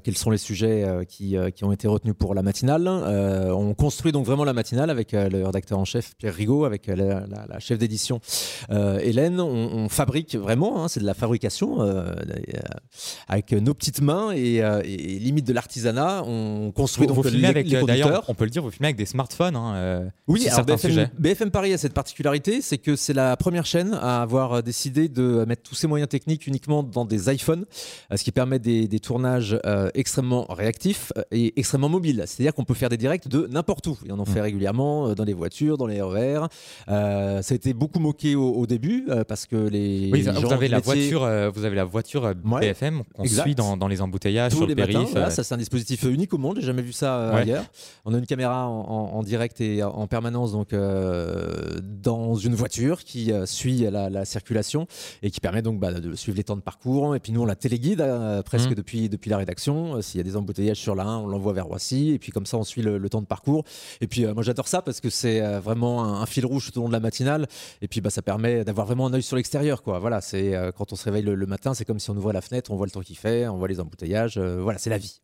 quels 0.03 0.17
sont 0.17 0.29
les 0.29 0.37
sujets 0.37 0.85
qui, 1.07 1.35
qui 1.55 1.63
ont 1.63 1.71
été 1.71 1.87
retenus 1.87 2.13
pour 2.17 2.35
la 2.35 2.41
matinale. 2.43 2.87
On 2.87 3.73
construit 3.73 4.11
donc 4.11 4.25
vraiment 4.25 4.43
la 4.43 4.53
matinale 4.53 4.89
avec 4.89 5.11
le 5.13 5.45
rédacteur 5.45 5.79
en 5.79 5.85
chef 5.85 6.15
Pierre 6.17 6.33
Rigaud, 6.35 6.65
avec 6.65 6.87
la, 6.87 6.95
la- 6.95 7.45
la 7.49 7.59
chef 7.59 7.72
chef 7.73 7.79
d'édition 7.79 8.21
euh, 8.69 8.99
Hélène, 8.99 9.39
on, 9.39 9.47
on 9.47 9.89
fabrique 9.89 10.35
vraiment, 10.35 10.83
hein, 10.83 10.87
c'est 10.87 10.99
de 10.99 11.05
la 11.05 11.13
fabrication 11.13 11.81
euh, 11.81 12.05
euh, 12.05 12.13
avec 13.27 13.51
nos 13.51 13.73
petites 13.73 14.01
mains 14.01 14.31
et, 14.33 14.57
et 14.57 15.19
limite 15.19 15.47
de 15.47 15.53
l'artisanat. 15.53 16.23
On 16.25 16.71
construit 16.71 17.07
Vous, 17.07 17.13
donc 17.15 17.25
vous 17.25 17.31
les, 17.31 17.45
avec, 17.45 17.67
les 17.67 17.83
d'ailleurs, 17.83 18.25
on 18.27 18.35
peut 18.35 18.43
le 18.43 18.49
dire, 18.51 18.61
vous 18.61 18.69
filmez 18.71 18.87
avec 18.87 18.97
des 18.97 19.05
smartphones. 19.05 19.55
hein, 19.55 20.11
Oui, 20.27 20.47
alors. 20.47 20.65
BFM, 20.65 21.09
BFM 21.17 21.51
Paris 21.51 21.73
a 21.73 21.77
cette 21.77 21.93
particularité, 21.93 22.61
c'est 22.61 22.77
que 22.77 22.95
c'est 22.95 23.13
la 23.13 23.35
première 23.37 23.65
chaîne 23.65 23.93
à 23.93 24.21
avoir 24.21 24.61
décidé 24.63 25.07
de 25.09 25.45
mettre 25.47 25.63
tous 25.63 25.75
ses 25.75 25.87
moyens 25.87 26.09
techniques 26.09 26.47
uniquement 26.47 26.83
dans 26.83 27.05
des 27.05 27.33
iPhones, 27.33 27.65
ce 28.15 28.23
qui 28.23 28.31
permet 28.31 28.59
des, 28.59 28.87
des 28.87 28.99
tournages 28.99 29.57
euh, 29.65 29.89
extrêmement 29.95 30.45
réactifs 30.49 31.11
et 31.31 31.53
extrêmement 31.59 31.89
mobiles. 31.89 32.23
C'est-à-dire 32.27 32.53
qu'on 32.53 32.65
peut 32.65 32.73
faire 32.73 32.89
des 32.89 32.97
directs 32.97 33.27
de 33.27 33.47
n'importe 33.47 33.87
où. 33.87 33.97
Et 34.05 34.11
on 34.11 34.19
en 34.19 34.25
fait 34.25 34.41
régulièrement 34.41 35.13
dans 35.13 35.23
les 35.23 35.33
voitures, 35.33 35.77
dans 35.77 35.87
les 35.87 36.01
RER. 36.01 36.45
Euh, 36.89 37.41
ça 37.41 37.53
a 37.53 37.55
été 37.63 37.73
beaucoup 37.73 37.99
moqué 37.99 38.35
au, 38.35 38.51
au 38.53 38.65
début 38.67 39.05
euh, 39.09 39.23
parce 39.23 39.45
que 39.45 39.55
les 39.55 40.09
Oui, 40.11 40.23
gens 40.23 40.33
vous 40.33 40.51
avez 40.51 40.67
la 40.67 40.77
métier- 40.77 40.93
voiture, 40.93 41.23
euh, 41.23 41.49
vous 41.49 41.63
avez 41.65 41.75
la 41.75 41.85
voiture 41.85 42.25
euh, 42.25 42.33
Ouais, 42.45 42.59
BFM 42.61 43.03
qu'on 43.13 43.25
suit 43.25 43.55
dans, 43.55 43.77
dans 43.77 43.87
les 43.87 44.01
embouteillages 44.01 44.51
tous 44.51 44.57
sur 44.57 44.67
les 44.67 44.75
le 44.75 44.85
périph. 44.85 45.09
Voilà, 45.11 45.29
ça, 45.29 45.43
c'est 45.43 45.53
un 45.53 45.57
dispositif 45.57 46.03
unique 46.03 46.33
au 46.33 46.37
monde. 46.37 46.57
J'ai 46.59 46.65
jamais 46.67 46.81
vu 46.81 46.91
ça 46.93 47.31
Ouais. 47.33 47.41
ailleurs. 47.41 47.65
On 48.05 48.13
a 48.13 48.17
une 48.17 48.25
caméra 48.25 48.67
en, 48.67 48.81
en- 48.81 49.17
en 49.17 49.23
direct 49.23 49.61
et 49.61 49.81
en 49.83 50.07
permanence 50.07 50.51
donc 50.51 50.73
dans 52.01 52.35
une 52.35 52.55
voiture 52.55 53.03
qui 53.03 53.31
suit 53.45 53.79
la, 53.89 54.09
la 54.09 54.25
circulation 54.25 54.87
et 55.21 55.31
qui 55.31 55.39
permet 55.39 55.61
donc 55.61 55.79
bah, 55.79 55.93
de 55.93 56.15
suivre 56.15 56.37
les 56.37 56.43
temps 56.43 56.55
de 56.55 56.61
parcours. 56.61 57.15
Et 57.15 57.19
puis 57.19 57.31
nous, 57.31 57.41
on 57.41 57.45
la 57.45 57.55
téléguide 57.55 58.03
presque 58.45 58.69
Mhm. 58.69 58.75
depuis 58.75 59.09
depuis 59.09 59.29
la 59.29 59.37
rédaction. 59.37 60.01
S'il 60.01 60.17
y 60.17 60.21
a 60.21 60.23
des 60.23 60.35
embouteillages 60.35 60.77
sur 60.77 60.95
la 60.95 61.03
1, 61.03 61.17
on 61.19 61.27
l'envoie 61.27 61.53
vers 61.53 61.65
Roissy. 61.65 62.11
Et 62.11 62.19
puis 62.19 62.31
comme 62.31 62.45
ça, 62.45 62.57
on 62.57 62.63
suit 62.63 62.81
le, 62.81 62.97
le 62.97 63.09
temps 63.09 63.21
de 63.21 63.25
parcours. 63.25 63.63
Et 64.01 64.07
puis 64.07 64.25
moi, 64.25 64.43
j'adore 64.43 64.67
ça 64.67 64.81
parce 64.81 64.99
que 65.01 65.09
c'est 65.09 65.41
vraiment 65.59 66.03
un, 66.03 66.21
un 66.21 66.25
fil 66.25 66.45
rouge 66.45 66.71
tout 66.71 66.79
au 66.79 66.81
long 66.83 66.87
de 66.87 66.93
la 66.93 66.99
matinale. 66.99 67.47
Et 67.81 67.87
puis 67.87 68.01
bah, 68.01 68.09
ça 68.09 68.21
permet 68.21 68.63
d'avoir 68.63 68.85
vraiment 68.87 69.07
un 69.07 69.13
œil 69.13 69.23
sur 69.23 69.35
l'extérieur. 69.35 69.83
quoi. 69.83 69.99
Voilà, 69.99 70.21
c'est 70.21 70.55
euh, 70.55 70.71
quand 70.71 70.93
on 70.93 70.95
se 70.95 71.03
réveille 71.05 71.23
le, 71.23 71.35
le 71.35 71.45
matin, 71.45 71.73
c'est 71.73 71.85
comme 71.85 71.99
si 71.99 72.09
on 72.09 72.17
ouvrait 72.17 72.33
la 72.33 72.41
fenêtre, 72.41 72.71
on 72.71 72.75
voit 72.75 72.85
le 72.87 72.91
temps 72.91 73.01
qu'il 73.01 73.17
fait, 73.17 73.47
on 73.47 73.57
voit 73.57 73.67
les 73.67 73.79
embouteillages. 73.79 74.37
euh, 74.37 74.59
voilà, 74.61 74.79
c'est 74.79 74.89
la 74.89 74.97
vie. 74.97 75.19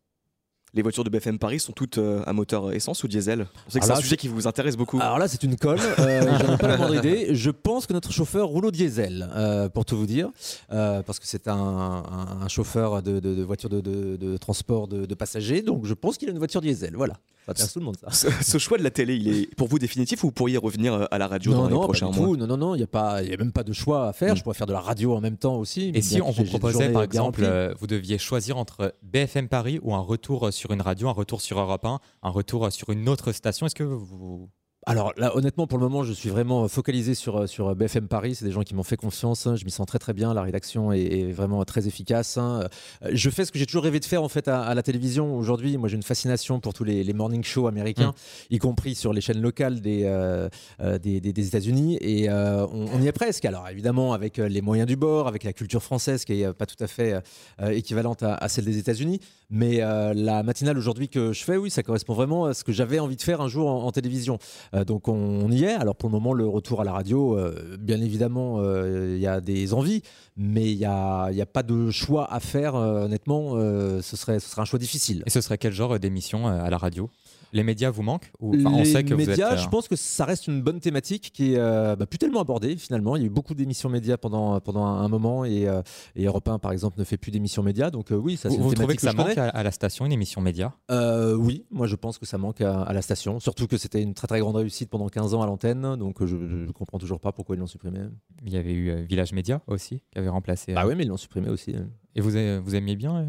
Les 0.72 0.82
voitures 0.82 1.02
de 1.02 1.10
BFM 1.10 1.40
Paris 1.40 1.58
sont 1.58 1.72
toutes 1.72 1.98
euh, 1.98 2.22
à 2.26 2.32
moteur 2.32 2.70
essence 2.72 3.02
ou 3.02 3.08
diesel? 3.08 3.48
Je 3.66 3.72
sais 3.72 3.80
que 3.80 3.86
c'est 3.86 3.90
un 3.90 3.96
sujet 3.96 4.16
qui 4.16 4.28
vous 4.28 4.46
intéresse 4.46 4.76
beaucoup. 4.76 5.00
Alors 5.00 5.18
là, 5.18 5.26
c'est 5.26 5.42
une 5.42 5.56
colle. 5.56 5.80
Euh, 5.98 6.38
J'en 6.46 6.54
ai 6.54 6.58
pas 6.58 6.68
la 6.68 6.76
moindre 6.76 6.94
idée. 6.94 7.34
Je 7.34 7.50
pense 7.50 7.88
que 7.88 7.92
notre 7.92 8.12
chauffeur 8.12 8.46
roule 8.46 8.66
au 8.66 8.70
diesel, 8.70 9.28
euh, 9.34 9.68
pour 9.68 9.84
tout 9.84 9.96
vous 9.98 10.06
dire, 10.06 10.30
parce 10.68 11.18
que 11.18 11.26
c'est 11.26 11.48
un, 11.48 11.54
un- 11.56 12.38
un 12.42 12.48
chauffeur 12.48 13.02
de, 13.02 13.18
de- 13.18 13.34
de 13.34 13.42
voiture 13.42 13.68
de, 13.68 13.80
de- 13.80 14.36
transport 14.36 14.86
de, 14.86 15.06
de 15.06 15.14
passagers. 15.16 15.62
Donc 15.62 15.86
je 15.86 15.94
pense 15.94 16.16
qu'il 16.18 16.28
a 16.28 16.30
une 16.30 16.38
voiture 16.38 16.60
diesel. 16.60 16.94
Voilà. 16.94 17.14
Ça 17.56 17.64
intéresse 17.64 17.72
tout 17.72 17.78
le 17.80 17.84
monde, 17.84 17.96
ça. 17.96 18.10
Ce, 18.10 18.28
ce 18.42 18.58
choix 18.58 18.78
de 18.78 18.82
la 18.82 18.90
télé, 18.90 19.16
il 19.16 19.28
est 19.28 19.54
pour 19.54 19.68
vous 19.68 19.78
définitif 19.78 20.22
ou 20.24 20.28
vous 20.28 20.32
pourriez 20.32 20.56
revenir 20.56 20.94
euh, 20.94 21.04
à 21.10 21.18
la 21.18 21.26
radio 21.26 21.52
dans 21.52 21.62
Non, 21.62 21.66
les 21.68 21.72
non, 21.74 21.80
pas 21.80 21.84
prochains 21.86 22.10
mois? 22.10 22.36
Non, 22.36 22.46
non, 22.46 22.56
non. 22.56 22.74
Il 22.74 22.78
n'y 22.78 22.84
a, 22.84 22.86
pas- 22.86 23.22
il 23.22 23.30
y 23.30 23.34
a 23.34 23.36
même 23.36 23.52
pas 23.52 23.62
de 23.64 23.72
choix 23.72 24.08
à 24.08 24.12
faire. 24.12 24.34
Mm. 24.34 24.36
Je 24.36 24.42
pourrais 24.42 24.54
faire 24.54 24.66
de 24.66 24.72
la 24.72 24.80
radio 24.80 25.14
en 25.14 25.20
même 25.20 25.36
temps 25.36 25.56
aussi. 25.56 25.90
Et 25.94 26.02
si 26.02 26.20
on 26.22 26.30
vous 26.30 26.44
proposait 26.44 26.90
par 26.90 27.02
exemple, 27.02 27.42
euh, 27.44 27.74
vous 27.78 27.86
deviez 27.86 28.18
choisir 28.18 28.56
entre 28.58 28.94
BFM 29.02 29.48
Paris 29.48 29.78
ou 29.82 29.94
un 29.94 30.00
retour 30.00 30.52
sur 30.52 30.70
une 30.72 30.80
radio, 30.82 31.08
un 31.08 31.12
retour 31.12 31.40
sur 31.40 31.58
Europe 31.60 31.84
1, 31.84 31.98
un 32.22 32.30
retour 32.30 32.70
sur 32.72 32.90
une 32.90 33.08
autre 33.08 33.32
station, 33.32 33.66
est-ce 33.66 33.74
que 33.74 33.82
vous... 33.84 34.48
Alors 34.86 35.12
là, 35.18 35.36
honnêtement, 35.36 35.66
pour 35.66 35.76
le 35.78 35.84
moment, 35.84 36.04
je 36.04 36.12
suis 36.14 36.30
vraiment 36.30 36.66
focalisé 36.66 37.14
sur, 37.14 37.46
sur 37.46 37.74
BFM 37.76 38.08
Paris. 38.08 38.34
C'est 38.34 38.46
des 38.46 38.50
gens 38.50 38.62
qui 38.62 38.74
m'ont 38.74 38.82
fait 38.82 38.96
confiance. 38.96 39.46
hein. 39.46 39.54
Je 39.54 39.66
m'y 39.66 39.70
sens 39.70 39.86
très 39.86 39.98
très 39.98 40.14
bien. 40.14 40.32
La 40.32 40.40
rédaction 40.40 40.90
est, 40.90 41.02
est 41.02 41.32
vraiment 41.32 41.62
très 41.66 41.86
efficace. 41.86 42.38
hein. 42.38 42.66
Euh, 43.04 43.10
Je 43.12 43.28
fais 43.28 43.44
ce 43.44 43.52
que 43.52 43.58
j'ai 43.58 43.66
toujours 43.66 43.82
rêvé 43.84 44.00
de 44.00 44.06
faire 44.06 44.22
en 44.22 44.28
fait 44.30 44.48
à, 44.48 44.62
à 44.62 44.74
la 44.74 44.82
télévision. 44.82 45.36
Aujourd'hui, 45.36 45.76
moi, 45.76 45.90
j'ai 45.90 45.96
une 45.96 46.02
fascination 46.02 46.60
pour 46.60 46.72
tous 46.72 46.84
les, 46.84 47.04
les 47.04 47.12
morning 47.12 47.44
shows 47.44 47.66
américains, 47.66 48.14
y 48.48 48.56
compris 48.56 48.94
sur 48.94 49.12
les 49.12 49.20
chaînes 49.20 49.42
locales 49.42 49.82
des, 49.82 50.04
euh, 50.04 50.48
euh, 50.80 50.98
des, 50.98 51.20
des- 51.20 51.34
des 51.34 51.46
États-Unis. 51.46 51.98
Et 52.00 52.30
euh, 52.30 52.66
on, 52.72 52.86
on 52.94 53.02
y 53.02 53.06
est 53.06 53.12
presque. 53.12 53.44
Alors 53.44 53.68
évidemment, 53.68 54.14
avec 54.14 54.38
euh, 54.38 54.48
les 54.48 54.62
moyens 54.62 54.88
du 54.88 54.96
bord, 54.96 55.28
avec 55.28 55.44
la 55.44 55.52
culture 55.52 55.82
française 55.82 56.24
qui 56.24 56.40
est 56.40 56.46
euh, 56.46 56.52
pas 56.54 56.64
tout 56.64 56.82
à 56.82 56.86
fait 56.86 57.20
euh, 57.60 57.68
équivalente 57.68 58.22
à, 58.22 58.34
à 58.34 58.48
celle 58.48 58.64
des 58.64 58.78
États-Unis. 58.78 59.20
Mais 59.50 59.82
euh, 59.82 60.14
la 60.14 60.42
matinale 60.42 60.78
aujourd'hui 60.78 61.08
que 61.10 61.34
je 61.34 61.44
fais, 61.44 61.58
oui, 61.58 61.70
ça 61.70 61.82
correspond 61.82 62.14
vraiment 62.14 62.46
à 62.46 62.54
ce 62.54 62.64
que 62.64 62.72
j'avais 62.72 62.98
envie 62.98 63.16
de 63.16 63.22
faire 63.22 63.42
un 63.42 63.48
jour 63.48 63.68
en, 63.68 63.84
en 63.84 63.92
télévision. 63.92 64.38
Euh, 64.74 64.84
donc 64.84 65.08
on, 65.08 65.50
y 65.50 65.64
est. 65.64 65.72
Alors 65.74 65.96
pour 65.96 66.08
le 66.08 66.12
moment, 66.12 66.32
le 66.32 66.46
retour 66.46 66.80
à 66.80 66.84
la 66.84 66.92
radio, 66.92 67.36
euh, 67.36 67.76
bien 67.78 68.00
évidemment, 68.00 68.56
euh, 68.58 69.14
il 69.16 69.20
y 69.20 69.26
a 69.26 69.40
des 69.40 69.74
envies, 69.74 70.02
mais 70.36 70.70
il 70.70 70.78
n'y 70.78 70.84
a, 70.84 71.24
a 71.24 71.46
pas 71.46 71.62
de 71.62 71.90
choix 71.90 72.32
à 72.32 72.40
faire. 72.40 72.74
honnêtement, 72.74 73.54
ce, 73.54 74.16
serait, 74.16 74.40
ce 74.40 74.48
serait 74.48 74.62
un 74.62 74.66
choix 74.66 74.78
difficile. 74.78 75.22
Et 75.26 75.30
ce 75.30 75.40
serait 75.40 75.58
quel 75.58 75.72
genre 75.72 75.98
d'émission 75.98 76.46
à 76.46 76.70
la 76.70 76.78
radio? 76.78 77.10
Les 77.52 77.62
médias 77.64 77.90
vous 77.90 78.02
manquent 78.02 78.30
Ou, 78.40 78.54
enfin, 78.54 78.70
On 78.74 78.78
les 78.78 78.84
sait 78.84 79.02
que 79.04 79.14
médias, 79.14 79.34
vous 79.34 79.40
êtes... 79.40 79.52
euh, 79.52 79.56
je 79.56 79.68
pense 79.68 79.88
que 79.88 79.96
ça 79.96 80.24
reste 80.24 80.46
une 80.46 80.62
bonne 80.62 80.80
thématique 80.80 81.30
qui 81.32 81.54
est 81.54 81.58
euh, 81.58 81.96
bah, 81.96 82.06
plus 82.06 82.18
tellement 82.18 82.40
abordée 82.40 82.76
finalement. 82.76 83.16
Il 83.16 83.22
y 83.22 83.24
a 83.24 83.26
eu 83.26 83.30
beaucoup 83.30 83.54
d'émissions 83.54 83.88
médias 83.88 84.16
pendant, 84.16 84.60
pendant 84.60 84.84
un, 84.84 85.02
un 85.04 85.08
moment 85.08 85.44
et, 85.44 85.68
euh, 85.68 85.82
et 86.14 86.24
Europe 86.26 86.48
1 86.48 86.58
par 86.58 86.72
exemple 86.72 86.98
ne 86.98 87.04
fait 87.04 87.16
plus 87.16 87.30
d'émissions 87.30 87.62
médias. 87.62 87.90
Donc 87.90 88.12
euh, 88.12 88.16
oui, 88.16 88.36
ça 88.36 88.50
c'est 88.50 88.56
vous, 88.56 88.62
une 88.62 88.68
vous 88.68 88.74
trouvez 88.74 88.96
que 88.96 89.02
ça 89.02 89.12
manque 89.12 89.36
à, 89.36 89.48
à 89.48 89.62
la 89.62 89.70
station, 89.70 90.06
une 90.06 90.12
émission 90.12 90.40
média? 90.40 90.74
Euh, 90.90 91.34
oui, 91.34 91.64
moi 91.70 91.86
je 91.86 91.96
pense 91.96 92.18
que 92.18 92.26
ça 92.26 92.38
manque 92.38 92.60
à, 92.60 92.82
à 92.82 92.92
la 92.92 93.02
station, 93.02 93.40
surtout 93.40 93.66
que 93.66 93.76
c'était 93.78 94.02
une 94.02 94.14
très 94.14 94.26
très 94.26 94.40
grande 94.40 94.56
réussite 94.56 94.88
pendant 94.90 95.08
15 95.08 95.34
ans 95.34 95.42
à 95.42 95.46
l'antenne, 95.46 95.96
donc 95.96 96.22
euh, 96.22 96.26
je, 96.26 96.36
ne 96.36 96.70
comprends 96.72 96.98
toujours 96.98 97.20
pas 97.20 97.32
pourquoi 97.32 97.56
ils 97.56 97.58
l'ont 97.58 97.66
supprimé. 97.66 98.00
Il 98.44 98.52
y 98.52 98.56
avait 98.56 98.72
eu 98.72 98.90
euh, 98.90 99.02
Village 99.02 99.32
Média 99.32 99.60
aussi, 99.66 100.02
qui 100.12 100.18
avait 100.18 100.28
remplacé... 100.28 100.72
Ah 100.76 100.84
euh, 100.84 100.88
oui, 100.88 100.94
mais 100.96 101.04
ils 101.04 101.08
l'ont 101.08 101.16
supprimé 101.16 101.48
aussi. 101.48 101.74
Et 102.14 102.20
vous, 102.20 102.30
vous 102.30 102.74
aimiez 102.74 102.96
bien 102.96 103.16
euh? 103.16 103.26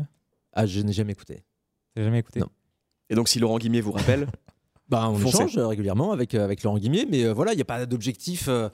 Ah, 0.53 0.65
je 0.65 0.81
n'ai 0.81 0.94
jamais 0.94 1.13
écouté. 1.13 1.44
Avez 1.95 2.06
jamais 2.06 2.19
écouté? 2.19 2.39
Non. 2.39 2.47
Et 3.11 3.15
donc 3.15 3.27
si 3.29 3.37
Laurent 3.37 3.59
Guimier 3.59 3.81
vous 3.81 3.91
rappelle, 3.91 4.27
Bah, 4.89 5.07
on 5.09 5.15
Foncez. 5.15 5.37
échange 5.37 5.57
euh, 5.57 5.67
régulièrement 5.67 6.11
avec, 6.11 6.35
euh, 6.35 6.43
avec 6.43 6.63
Laurent 6.63 6.77
Guimier, 6.77 7.07
mais 7.09 7.23
euh, 7.23 7.33
voilà, 7.33 7.53
il 7.53 7.55
n'y 7.55 7.61
a 7.61 7.65
pas 7.65 7.85
d'objectif. 7.85 8.49
euh, 8.49 8.67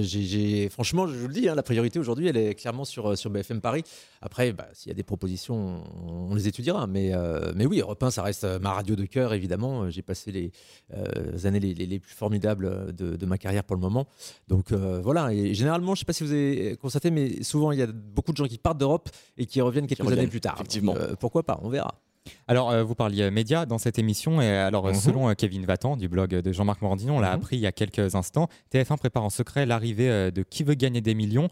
j'ai- 0.00 0.70
franchement, 0.70 1.06
je 1.06 1.12
vous 1.14 1.28
le 1.28 1.34
dis, 1.34 1.50
hein, 1.50 1.54
la 1.54 1.62
priorité 1.62 1.98
aujourd'hui, 1.98 2.26
elle 2.28 2.38
est 2.38 2.54
clairement 2.54 2.86
sur, 2.86 3.16
sur 3.18 3.28
BFM 3.28 3.60
Paris. 3.60 3.82
Après, 4.22 4.52
bah, 4.54 4.68
s'il 4.72 4.88
y 4.88 4.92
a 4.92 4.94
des 4.94 5.02
propositions, 5.02 5.82
on, 6.06 6.28
on 6.30 6.34
les 6.34 6.48
étudiera. 6.48 6.86
Mais, 6.86 7.10
euh, 7.12 7.52
mais 7.54 7.66
oui, 7.66 7.80
Europe 7.80 8.02
1, 8.02 8.10
ça 8.10 8.22
reste 8.22 8.46
ma 8.62 8.72
radio 8.72 8.96
de 8.96 9.04
cœur, 9.04 9.34
évidemment. 9.34 9.90
J'ai 9.90 10.00
passé 10.00 10.32
les 10.32 10.50
euh, 10.94 11.46
années 11.46 11.60
les, 11.60 11.74
les- 11.74 11.86
les 11.86 11.98
plus 11.98 12.14
formidables 12.14 12.94
de, 12.94 13.16
de 13.16 13.26
ma 13.26 13.36
carrière 13.36 13.62
pour 13.64 13.76
le 13.76 13.82
moment. 13.82 14.06
Donc 14.48 14.72
euh, 14.72 15.02
voilà, 15.02 15.30
et 15.34 15.52
généralement, 15.52 15.88
je 15.94 15.98
ne 16.00 16.04
sais 16.04 16.04
pas 16.06 16.14
si 16.14 16.24
vous 16.24 16.32
avez 16.32 16.76
constaté, 16.80 17.10
mais 17.10 17.42
souvent, 17.42 17.70
il 17.72 17.78
y 17.78 17.82
a 17.82 17.86
beaucoup 17.86 18.32
de 18.32 18.38
gens 18.38 18.46
qui 18.46 18.56
partent 18.56 18.78
d'Europe 18.78 19.10
et 19.36 19.44
qui 19.44 19.60
reviennent 19.60 19.86
quelques 19.86 20.00
reviennent, 20.00 20.20
années 20.20 20.28
plus 20.28 20.40
tard. 20.40 20.54
effectivement. 20.56 20.94
Pourquoi 21.18 21.42
pas, 21.42 21.60
on 21.62 21.68
verra. 21.68 22.00
Alors, 22.48 22.70
euh, 22.70 22.82
vous 22.82 22.94
parliez 22.94 23.22
euh, 23.22 23.30
médias 23.30 23.64
dans 23.66 23.78
cette 23.78 23.98
émission, 23.98 24.40
et 24.42 24.48
alors, 24.48 24.86
euh, 24.86 24.90
Mhm. 24.92 24.96
selon 24.96 25.28
euh, 25.30 25.34
Kevin 25.34 25.64
Vatan 25.64 25.96
du 25.96 26.08
blog 26.08 26.30
de 26.30 26.52
Jean-Marc 26.52 26.82
Morandini, 26.82 27.10
on 27.10 27.20
l'a 27.20 27.28
Mhm. 27.30 27.34
appris 27.34 27.56
il 27.56 27.60
y 27.60 27.66
a 27.66 27.72
quelques 27.72 28.14
instants, 28.14 28.48
TF1 28.70 28.96
prépare 28.96 29.24
en 29.24 29.30
secret 29.30 29.66
l'arrivée 29.66 30.30
de 30.30 30.42
Qui 30.42 30.62
veut 30.64 30.74
gagner 30.74 31.00
des 31.00 31.14
millions 31.14 31.48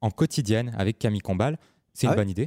en 0.00 0.10
quotidienne 0.10 0.74
avec 0.78 0.98
Camille 0.98 1.20
Combal. 1.20 1.58
C'est 1.94 2.06
une 2.06 2.10
Ah 2.10 2.12
ouais 2.12 2.16
bonne 2.18 2.30
idée. 2.30 2.46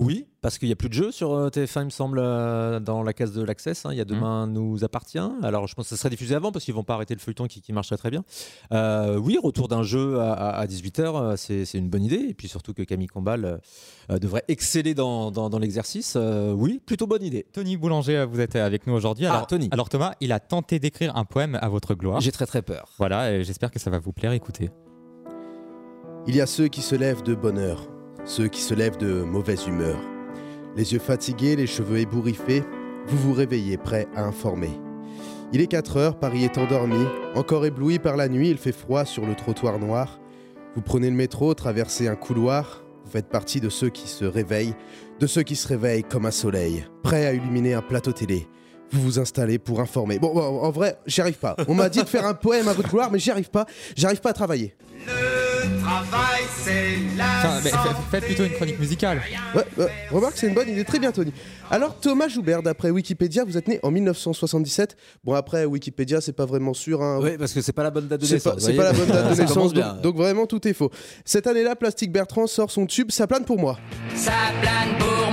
Oui, 0.00 0.26
parce 0.40 0.58
qu'il 0.58 0.66
n'y 0.68 0.72
a 0.72 0.76
plus 0.76 0.88
de 0.88 0.94
jeux 0.94 1.12
sur 1.12 1.32
euh, 1.34 1.50
TF1, 1.50 1.82
il 1.82 1.84
me 1.84 1.90
semble, 1.90 2.18
euh, 2.20 2.80
dans 2.80 3.04
la 3.04 3.12
case 3.12 3.32
de 3.32 3.44
l'Access. 3.44 3.86
hein. 3.86 3.90
Il 3.92 3.96
y 3.96 4.00
a 4.00 4.04
Mmh. 4.04 4.08
Demain 4.08 4.46
nous 4.48 4.82
appartient. 4.82 5.20
Alors, 5.42 5.68
je 5.68 5.74
pense 5.76 5.84
que 5.84 5.90
ça 5.90 5.96
serait 5.96 6.10
diffusé 6.10 6.34
avant 6.34 6.50
parce 6.50 6.64
qu'ils 6.64 6.74
vont 6.74 6.82
pas 6.82 6.94
arrêter 6.94 7.14
le 7.14 7.20
feuilleton 7.20 7.46
qui, 7.46 7.60
qui 7.60 7.72
marcherait 7.72 7.96
très 7.96 8.10
bien. 8.10 8.24
Euh, 8.72 9.16
oui, 9.18 9.38
retour 9.40 9.68
d'un 9.68 9.84
jeu 9.84 10.18
à, 10.20 10.66
18h, 10.66 11.36
c'est 11.36 11.64
c'est 11.64 11.78
une 11.78 11.88
bonne 11.90 12.02
idée. 12.02 12.26
Et 12.28 12.34
puis 12.34 12.48
surtout 12.48 12.74
que 12.74 12.82
Camille 12.82 13.06
Combal 13.06 13.60
euh, 14.10 14.18
devrait 14.18 14.42
exceller 14.48 14.94
dans, 14.94 15.30
dans- 15.30 15.48
dans 15.48 15.60
l'exercice. 15.60 16.14
Euh, 16.16 16.52
oui, 16.52 16.80
plutôt 16.84 17.06
bonne 17.06 17.22
idée. 17.22 17.46
Tony 17.52 17.76
Boulanger, 17.76 18.26
vous 18.28 18.40
êtes 18.40 18.56
avec 18.56 18.88
nous 18.88 18.94
aujourd'hui. 18.94 19.26
Ah, 19.26 19.34
Alors, 19.34 19.46
Tony. 19.46 19.68
alors 19.70 19.88
Thomas, 19.88 20.14
il 20.20 20.32
a 20.32 20.40
tenté 20.40 20.80
d'écrire 20.80 21.16
un 21.16 21.24
poème 21.24 21.56
à 21.62 21.68
votre 21.68 21.94
gloire. 21.94 22.20
J'ai 22.20 22.32
très 22.32 22.46
très 22.46 22.62
peur. 22.62 22.88
Voilà, 22.98 23.32
et 23.32 23.44
j'espère 23.44 23.70
que 23.70 23.78
ça 23.78 23.90
va 23.90 24.00
vous 24.00 24.12
plaire. 24.12 24.32
Écoutez. 24.32 24.70
Il 26.26 26.34
y 26.34 26.40
a 26.40 26.46
ceux 26.46 26.66
qui 26.66 26.82
se 26.82 26.96
lèvent 26.96 27.22
de 27.22 27.34
bonne 27.36 27.58
heure, 27.58 27.86
ceux 28.24 28.48
qui 28.48 28.60
se 28.60 28.74
lèvent 28.74 28.96
de 28.96 29.22
mauvaise 29.22 29.66
humeur. 29.66 29.96
Les 30.76 30.92
yeux 30.92 30.98
fatigués, 30.98 31.56
les 31.56 31.66
cheveux 31.66 31.98
ébouriffés, 31.98 32.64
vous 33.06 33.18
vous 33.18 33.32
réveillez 33.32 33.76
prêt 33.76 34.08
à 34.16 34.24
informer. 34.24 34.70
Il 35.52 35.60
est 35.60 35.66
4 35.66 35.96
heures, 35.98 36.18
Paris 36.18 36.44
est 36.44 36.58
endormi, 36.58 37.04
encore 37.34 37.64
ébloui 37.64 37.98
par 37.98 38.16
la 38.16 38.28
nuit, 38.28 38.50
il 38.50 38.58
fait 38.58 38.72
froid 38.72 39.04
sur 39.04 39.26
le 39.26 39.34
trottoir 39.34 39.78
noir. 39.78 40.18
Vous 40.74 40.82
prenez 40.82 41.10
le 41.10 41.16
métro, 41.16 41.54
traversez 41.54 42.08
un 42.08 42.16
couloir, 42.16 42.84
vous 43.04 43.10
faites 43.10 43.28
partie 43.28 43.60
de 43.60 43.68
ceux 43.68 43.90
qui 43.90 44.08
se 44.08 44.24
réveillent, 44.24 44.74
de 45.20 45.26
ceux 45.26 45.42
qui 45.42 45.54
se 45.54 45.68
réveillent 45.68 46.02
comme 46.02 46.26
un 46.26 46.32
soleil, 46.32 46.84
prêts 47.02 47.26
à 47.26 47.34
illuminer 47.34 47.74
un 47.74 47.82
plateau 47.82 48.12
télé. 48.12 48.48
Vous 48.90 49.00
vous 49.00 49.18
installez 49.18 49.58
pour 49.58 49.80
informer. 49.80 50.18
Bon, 50.18 50.36
en 50.36 50.70
vrai, 50.70 50.98
j'y 51.06 51.20
arrive 51.20 51.38
pas. 51.38 51.56
On 51.68 51.74
m'a 51.74 51.88
dit 51.88 52.00
de 52.00 52.08
faire 52.08 52.26
un 52.26 52.34
poème 52.34 52.68
à 52.68 52.72
votre 52.72 52.88
couloir, 52.88 53.10
mais 53.10 53.18
j'y 53.18 53.30
arrive 53.30 53.50
pas. 53.50 53.66
J'arrive 53.96 54.20
pas 54.20 54.30
à 54.30 54.34
travailler. 54.34 54.74
Le 55.06 55.12
travail, 55.82 56.42
c'est 56.62 56.96
la 57.16 57.24
Tiens, 57.60 57.70
faites 58.10 58.24
plutôt 58.24 58.44
une 58.44 58.52
chronique 58.52 58.78
musicale. 58.78 59.20
Ouais, 59.54 59.64
ouais, 59.78 59.86
remarque, 60.10 60.34
c'est 60.36 60.48
une 60.48 60.54
bonne 60.54 60.68
idée. 60.68 60.84
Très 60.84 60.98
bien, 60.98 61.12
Tony. 61.12 61.32
Alors, 61.70 61.98
Thomas 62.00 62.28
Joubert, 62.28 62.62
d'après 62.62 62.90
Wikipédia, 62.90 63.44
vous 63.44 63.56
êtes 63.56 63.68
né 63.68 63.80
en 63.82 63.90
1977. 63.90 64.96
Bon, 65.24 65.34
après, 65.34 65.64
Wikipédia, 65.64 66.20
c'est 66.20 66.32
pas 66.32 66.46
vraiment 66.46 66.74
sûr. 66.74 67.02
hein. 67.02 67.20
Oui, 67.22 67.36
parce 67.38 67.52
que 67.52 67.60
c'est 67.60 67.72
pas 67.72 67.82
la 67.82 67.90
bonne 67.90 68.06
date 68.08 68.20
de 68.20 68.26
naissance. 68.26 68.54
c'est 68.58 68.74
pas 68.74 68.84
la 68.84 68.92
bonne 68.92 69.08
date 69.08 69.30
de 69.36 69.40
naissance, 69.42 69.72
bien. 69.72 69.92
donc, 69.94 70.02
donc 70.02 70.16
vraiment 70.16 70.46
tout 70.46 70.66
est 70.68 70.72
faux. 70.74 70.90
Cette 71.24 71.46
année-là, 71.46 71.76
Plastique 71.76 72.12
Bertrand 72.12 72.46
sort 72.46 72.70
son 72.70 72.86
tube, 72.86 73.10
ça 73.10 73.26
plane 73.26 73.44
pour 73.44 73.58
moi. 73.58 73.78
Ça 74.14 74.32
plane 74.60 74.98
pour 74.98 75.23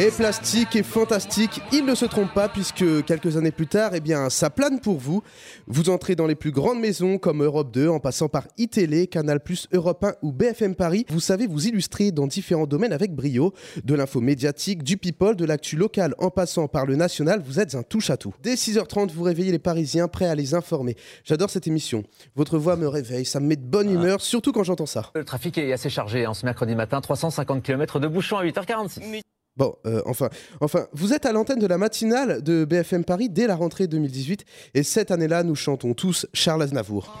Et 0.00 0.12
plastique 0.12 0.76
et 0.76 0.84
fantastique, 0.84 1.60
il 1.72 1.84
ne 1.84 1.96
se 1.96 2.04
trompe 2.04 2.32
pas 2.32 2.48
puisque 2.48 3.04
quelques 3.04 3.36
années 3.36 3.50
plus 3.50 3.66
tard, 3.66 3.90
eh 3.94 4.00
bien, 4.00 4.30
ça 4.30 4.48
plane 4.48 4.78
pour 4.78 4.98
vous. 4.98 5.24
Vous 5.66 5.90
entrez 5.90 6.14
dans 6.14 6.28
les 6.28 6.36
plus 6.36 6.52
grandes 6.52 6.78
maisons 6.78 7.18
comme 7.18 7.42
Europe 7.42 7.72
2 7.72 7.88
en 7.88 7.98
passant 7.98 8.28
par 8.28 8.46
iTélé, 8.58 9.08
Canal+, 9.08 9.40
Europe 9.72 10.04
1 10.04 10.14
ou 10.22 10.30
BFM 10.30 10.76
Paris. 10.76 11.04
Vous 11.08 11.18
savez 11.18 11.48
vous 11.48 11.66
illustrer 11.66 12.12
dans 12.12 12.28
différents 12.28 12.68
domaines 12.68 12.92
avec 12.92 13.12
brio. 13.12 13.52
De 13.82 13.96
l'info 13.96 14.20
médiatique, 14.20 14.84
du 14.84 14.98
people, 14.98 15.34
de 15.34 15.44
l'actu 15.44 15.74
local 15.74 16.14
en 16.18 16.30
passant 16.30 16.68
par 16.68 16.86
le 16.86 16.94
national, 16.94 17.42
vous 17.44 17.58
êtes 17.58 17.74
un 17.74 17.82
touche-à-tout. 17.82 18.32
Dès 18.40 18.54
6h30, 18.54 19.10
vous 19.10 19.24
réveillez 19.24 19.50
les 19.50 19.58
Parisiens 19.58 20.06
prêts 20.06 20.28
à 20.28 20.36
les 20.36 20.54
informer. 20.54 20.94
J'adore 21.24 21.50
cette 21.50 21.66
émission. 21.66 22.04
Votre 22.36 22.56
voix 22.56 22.76
me 22.76 22.86
réveille, 22.86 23.24
ça 23.24 23.40
me 23.40 23.48
met 23.48 23.56
de 23.56 23.66
bonne 23.66 23.90
humeur, 23.90 24.20
surtout 24.20 24.52
quand 24.52 24.62
j'entends 24.62 24.86
ça. 24.86 25.10
Le 25.16 25.24
trafic 25.24 25.58
est 25.58 25.72
assez 25.72 25.90
chargé 25.90 26.24
en 26.28 26.34
ce 26.34 26.46
mercredi 26.46 26.76
matin, 26.76 27.00
350 27.00 27.64
km 27.64 27.98
de 27.98 28.06
bouchons 28.06 28.36
à 28.36 28.44
8h46. 28.44 29.22
Bon, 29.58 29.74
euh, 29.86 30.00
enfin, 30.06 30.28
enfin, 30.60 30.86
vous 30.92 31.12
êtes 31.12 31.26
à 31.26 31.32
l'antenne 31.32 31.58
de 31.58 31.66
la 31.66 31.78
matinale 31.78 32.42
de 32.42 32.64
BFM 32.64 33.04
Paris 33.04 33.28
dès 33.28 33.48
la 33.48 33.56
rentrée 33.56 33.88
2018 33.88 34.44
et 34.74 34.84
cette 34.84 35.10
année-là, 35.10 35.42
nous 35.42 35.56
chantons 35.56 35.94
tous 35.94 36.26
Charles 36.32 36.62
Aznavour. 36.62 37.12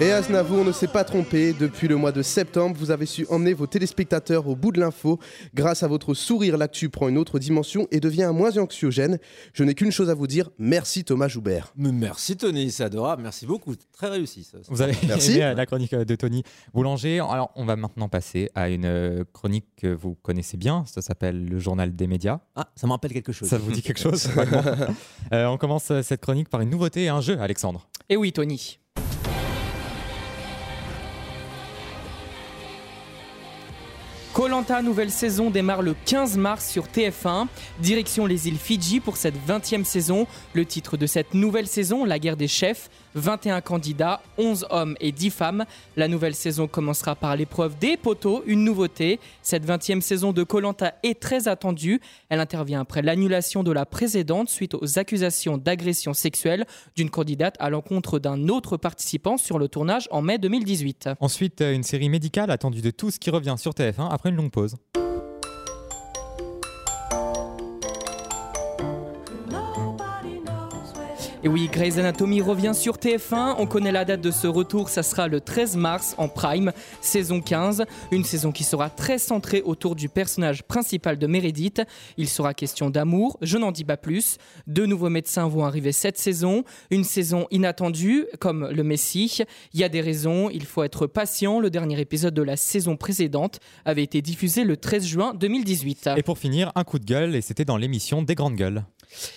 Et 0.00 0.10
Aznavour 0.10 0.64
ne 0.64 0.72
s'est 0.72 0.88
pas 0.88 1.04
trompé. 1.04 1.52
Depuis 1.52 1.86
le 1.86 1.94
mois 1.96 2.10
de 2.10 2.22
septembre, 2.22 2.74
vous 2.76 2.90
avez 2.90 3.06
su 3.06 3.24
emmener 3.30 3.52
vos 3.52 3.68
téléspectateurs 3.68 4.48
au 4.48 4.56
bout 4.56 4.72
de 4.72 4.80
l'info. 4.80 5.20
Grâce 5.54 5.84
à 5.84 5.88
votre 5.88 6.12
sourire, 6.14 6.56
l'actu 6.56 6.88
prend 6.88 7.08
une 7.08 7.18
autre 7.18 7.38
dimension 7.38 7.86
et 7.92 8.00
devient 8.00 8.32
moins 8.34 8.56
anxiogène. 8.58 9.18
Je 9.52 9.62
n'ai 9.62 9.74
qu'une 9.74 9.92
chose 9.92 10.10
à 10.10 10.14
vous 10.14 10.26
dire. 10.26 10.50
Merci 10.58 11.04
Thomas 11.04 11.28
Joubert. 11.28 11.72
Mais 11.76 11.92
Merci 11.92 12.36
Tony, 12.36 12.72
c'est 12.72 12.82
adorable, 12.82 13.22
merci 13.22 13.46
beaucoup. 13.46 13.74
Très 13.92 14.08
réussi 14.08 14.42
ça. 14.42 14.58
Vous 14.68 14.82
avez 14.82 14.94
Merci. 15.06 15.34
aimé 15.34 15.44
euh, 15.44 15.54
la 15.54 15.66
chronique 15.66 15.92
euh, 15.92 16.04
de 16.04 16.14
Tony 16.16 16.42
Boulanger. 16.74 17.20
Alors, 17.20 17.52
on 17.54 17.64
va 17.64 17.76
maintenant 17.76 18.08
passer 18.08 18.50
à 18.56 18.70
une 18.70 18.86
euh, 18.86 19.24
chronique 19.32 19.66
que 19.76 19.86
vous 19.94 20.16
connaissez 20.16 20.56
bien. 20.56 20.84
Ça 20.86 21.00
s'appelle 21.00 21.44
le 21.46 21.58
journal 21.60 21.94
des 21.94 22.08
médias. 22.08 22.40
Ah, 22.56 22.68
ça 22.74 22.88
me 22.88 22.92
rappelle 22.92 23.12
quelque 23.12 23.32
chose. 23.32 23.48
Ça 23.48 23.58
vous 23.58 23.70
dit 23.70 23.82
quelque 23.82 24.00
chose 24.00 24.28
Euh, 25.32 25.46
On 25.46 25.58
commence 25.58 25.92
cette 26.02 26.20
chronique 26.20 26.48
par 26.48 26.60
une 26.60 26.70
nouveauté 26.70 27.04
et 27.04 27.08
un 27.08 27.20
jeu, 27.20 27.38
Alexandre. 27.40 27.86
Et 28.08 28.16
oui, 28.16 28.32
Tony. 28.32 28.78
Colanta 34.32 34.80
nouvelle 34.80 35.10
saison 35.10 35.50
démarre 35.50 35.82
le 35.82 35.94
15 36.06 36.38
mars 36.38 36.66
sur 36.66 36.86
TF1. 36.86 37.48
Direction 37.80 38.24
les 38.24 38.48
îles 38.48 38.56
Fidji 38.56 38.98
pour 38.98 39.18
cette 39.18 39.34
20e 39.46 39.84
saison. 39.84 40.26
Le 40.54 40.64
titre 40.64 40.96
de 40.96 41.06
cette 41.06 41.34
nouvelle 41.34 41.66
saison, 41.66 42.06
La 42.06 42.18
guerre 42.18 42.38
des 42.38 42.48
chefs. 42.48 42.88
21 43.14 43.60
candidats, 43.60 44.22
11 44.38 44.66
hommes 44.70 44.96
et 45.00 45.12
10 45.12 45.30
femmes. 45.30 45.64
La 45.96 46.08
nouvelle 46.08 46.34
saison 46.34 46.66
commencera 46.66 47.14
par 47.14 47.36
l'épreuve 47.36 47.78
des 47.78 47.96
poteaux, 47.96 48.42
une 48.46 48.64
nouveauté. 48.64 49.20
Cette 49.42 49.66
20e 49.66 50.00
saison 50.00 50.32
de 50.32 50.42
Colanta 50.42 50.94
est 51.02 51.20
très 51.20 51.48
attendue. 51.48 52.00
Elle 52.28 52.40
intervient 52.40 52.80
après 52.80 53.02
l'annulation 53.02 53.62
de 53.62 53.72
la 53.72 53.86
précédente 53.86 54.48
suite 54.48 54.74
aux 54.74 54.98
accusations 54.98 55.58
d'agression 55.58 56.14
sexuelle 56.14 56.66
d'une 56.96 57.10
candidate 57.10 57.56
à 57.58 57.70
l'encontre 57.70 58.18
d'un 58.18 58.48
autre 58.48 58.76
participant 58.76 59.36
sur 59.36 59.58
le 59.58 59.68
tournage 59.68 60.08
en 60.10 60.22
mai 60.22 60.38
2018. 60.38 61.10
Ensuite, 61.20 61.60
une 61.60 61.82
série 61.82 62.08
médicale 62.08 62.50
attendue 62.50 62.82
de 62.82 62.90
tous 62.90 63.18
qui 63.18 63.30
revient 63.30 63.56
sur 63.58 63.72
TF1 63.72 64.08
après 64.10 64.30
une 64.30 64.36
longue 64.36 64.50
pause. 64.50 64.76
Et 71.44 71.48
oui, 71.48 71.68
Grey's 71.72 71.98
Anatomy 71.98 72.40
revient 72.40 72.70
sur 72.72 72.98
TF1. 72.98 73.56
On 73.58 73.66
connaît 73.66 73.90
la 73.90 74.04
date 74.04 74.20
de 74.20 74.30
ce 74.30 74.46
retour, 74.46 74.88
ça 74.88 75.02
sera 75.02 75.26
le 75.26 75.40
13 75.40 75.76
mars 75.76 76.14
en 76.16 76.28
Prime, 76.28 76.70
saison 77.00 77.40
15. 77.40 77.82
Une 78.12 78.22
saison 78.22 78.52
qui 78.52 78.62
sera 78.62 78.90
très 78.90 79.18
centrée 79.18 79.60
autour 79.62 79.96
du 79.96 80.08
personnage 80.08 80.62
principal 80.62 81.18
de 81.18 81.26
Meredith. 81.26 81.82
Il 82.16 82.28
sera 82.28 82.54
question 82.54 82.90
d'amour, 82.90 83.38
je 83.42 83.58
n'en 83.58 83.72
dis 83.72 83.82
pas 83.82 83.96
plus. 83.96 84.36
Deux 84.68 84.86
nouveaux 84.86 85.08
médecins 85.08 85.48
vont 85.48 85.64
arriver 85.64 85.90
cette 85.90 86.16
saison. 86.16 86.62
Une 86.92 87.02
saison 87.02 87.48
inattendue, 87.50 88.26
comme 88.38 88.68
le 88.70 88.84
Messie. 88.84 89.38
Il 89.74 89.80
y 89.80 89.84
a 89.84 89.88
des 89.88 90.00
raisons, 90.00 90.48
il 90.48 90.64
faut 90.64 90.84
être 90.84 91.08
patient. 91.08 91.58
Le 91.58 91.70
dernier 91.70 92.00
épisode 92.00 92.34
de 92.34 92.42
la 92.42 92.56
saison 92.56 92.96
précédente 92.96 93.58
avait 93.84 94.04
été 94.04 94.22
diffusé 94.22 94.62
le 94.62 94.76
13 94.76 95.04
juin 95.04 95.34
2018. 95.34 96.10
Et 96.16 96.22
pour 96.22 96.38
finir, 96.38 96.70
un 96.76 96.84
coup 96.84 97.00
de 97.00 97.04
gueule, 97.04 97.34
et 97.34 97.40
c'était 97.40 97.64
dans 97.64 97.78
l'émission 97.78 98.22
Des 98.22 98.36
Grandes 98.36 98.54
Gueules. 98.54 98.84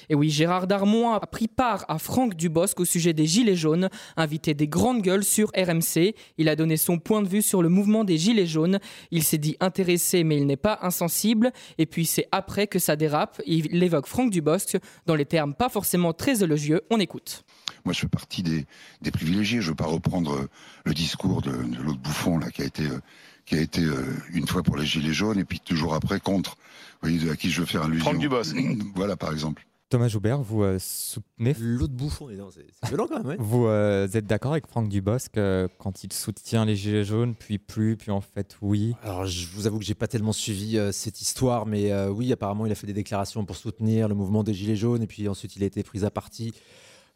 Et 0.10 0.16
oui, 0.16 0.30
Gérard 0.30 0.68
Darmon 0.68 1.12
a 1.12 1.20
pris 1.22 1.48
part 1.48 1.86
à 1.88 1.98
Franck 1.98 2.36
Dubosc 2.36 2.80
au 2.80 2.86
sujet 2.86 3.14
des 3.14 3.26
Gilets 3.26 3.56
jaunes, 3.56 3.90
invité 4.18 4.54
des 4.54 4.68
grandes 4.68 5.02
gueules 5.02 5.24
sur 5.24 5.52
RMC. 5.56 6.16
Il 6.38 6.50
a 6.50 6.56
donné 6.56 6.78
son 6.78 7.00
point 7.00 7.22
de 7.22 7.28
vue 7.28 7.42
sur 7.42 7.62
le 7.62 7.70
mouvement 7.70 8.04
des 8.04 8.18
Gilets 8.18 8.48
jaunes. 8.48 8.80
Il 9.12 9.24
s'est 9.24 9.38
dit 9.38 9.58
intéressé, 9.60 10.24
mais 10.24 10.38
il 10.38 10.46
n'est 10.46 10.58
pas 10.58 10.80
insensible. 10.82 11.52
Et 11.78 11.86
puis 11.86 12.06
c'est 12.06 12.28
après 12.32 12.68
que 12.68 12.80
ça 12.80 12.96
dérape. 12.96 13.42
Il 13.46 13.84
évoque 13.84 14.08
Franck 14.08 14.32
Dubosc 14.32 14.78
dans 15.06 15.16
les 15.16 15.26
termes 15.26 15.54
pas 15.54 15.70
forcément 15.70 16.14
très 16.14 16.44
élogieux. 16.44 16.82
On 16.90 17.00
écoute. 17.00 17.44
Moi, 17.84 17.94
je 17.94 18.00
fais 18.00 18.08
partie 18.08 18.42
des, 18.42 18.66
privilégiés. 19.12 19.62
Je 19.62 19.70
veux 19.70 19.76
pas 19.76 19.86
reprendre 19.86 20.48
le 20.86 20.94
discours 20.94 21.42
de, 21.42 21.52
de 21.52 21.82
l'autre 21.84 22.00
bouffon 22.00 22.40
là 22.40 22.50
qui 22.50 22.64
a 22.64 22.66
été 22.66 22.84
euh, 22.84 23.00
qui 23.46 23.56
a 23.56 23.62
été 23.62 23.82
euh, 23.82 24.04
une 24.34 24.48
fois 24.48 24.64
pour 24.64 24.76
les 24.78 24.86
gilets 24.86 25.14
jaunes 25.14 25.40
et 25.40 25.46
puis 25.46 25.60
toujours 25.60 25.94
après 25.94 26.20
contre. 26.20 26.58
Vous 27.02 27.10
voyez 27.10 27.30
à 27.30 27.36
qui 27.36 27.50
je 27.52 27.62
veux 27.62 27.68
faire 27.68 27.84
allusion. 27.84 28.06
Franck 28.06 28.20
Dubosc. 28.20 28.56
voilà 28.96 29.16
par 29.16 29.32
exemple. 29.32 29.66
Thomas 29.90 30.08
Joubert, 30.08 30.42
vous 30.42 30.64
euh, 30.64 30.78
soutenez, 30.80 31.56
L'autre 31.60 31.94
bouffon, 31.94 32.28
c'est 32.52 32.88
violent 32.88 33.06
quand 33.08 33.18
même. 33.20 33.28
ouais. 33.28 33.36
vous 33.38 33.68
euh, 33.68 34.08
êtes 34.12 34.26
d'accord 34.26 34.54
avec 34.54 34.66
Franck 34.66 34.90
Dubosc 34.90 35.38
euh, 35.38 35.68
quand 35.78 36.04
il 36.04 36.12
soutient 36.12 36.66
les 36.66 36.76
Gilets 36.76 37.04
jaunes, 37.04 37.36
puis 37.36 37.60
plus, 37.60 37.96
puis 37.96 38.10
en 38.10 38.20
fait 38.20 38.58
oui? 38.64 38.96
Alors, 39.04 39.28
je 39.28 39.48
vous 39.54 39.68
avoue 39.68 39.78
que 39.78 39.86
j'ai 39.86 39.94
pas 39.94 40.08
tellement 40.08 40.34
suivi 40.34 40.80
euh, 40.80 40.92
cette 40.92 41.22
histoire, 41.22 41.68
mais 41.68 41.92
euh, 41.92 42.10
oui, 42.10 42.34
apparemment, 42.34 42.66
il 42.66 42.72
a 42.72 42.76
fait 42.76 42.88
des 42.88 42.94
déclarations 42.94 43.46
pour 43.46 43.56
soutenir 43.56 44.08
le 44.08 44.16
mouvement 44.16 44.44
des 44.44 44.56
Gilets 44.56 44.76
jaunes, 44.76 45.04
et 45.04 45.08
puis 45.08 45.30
ensuite, 45.30 45.56
il 45.56 45.62
a 45.62 45.68
été 45.68 45.84
pris 45.84 46.04
à 46.04 46.10
partie. 46.10 46.52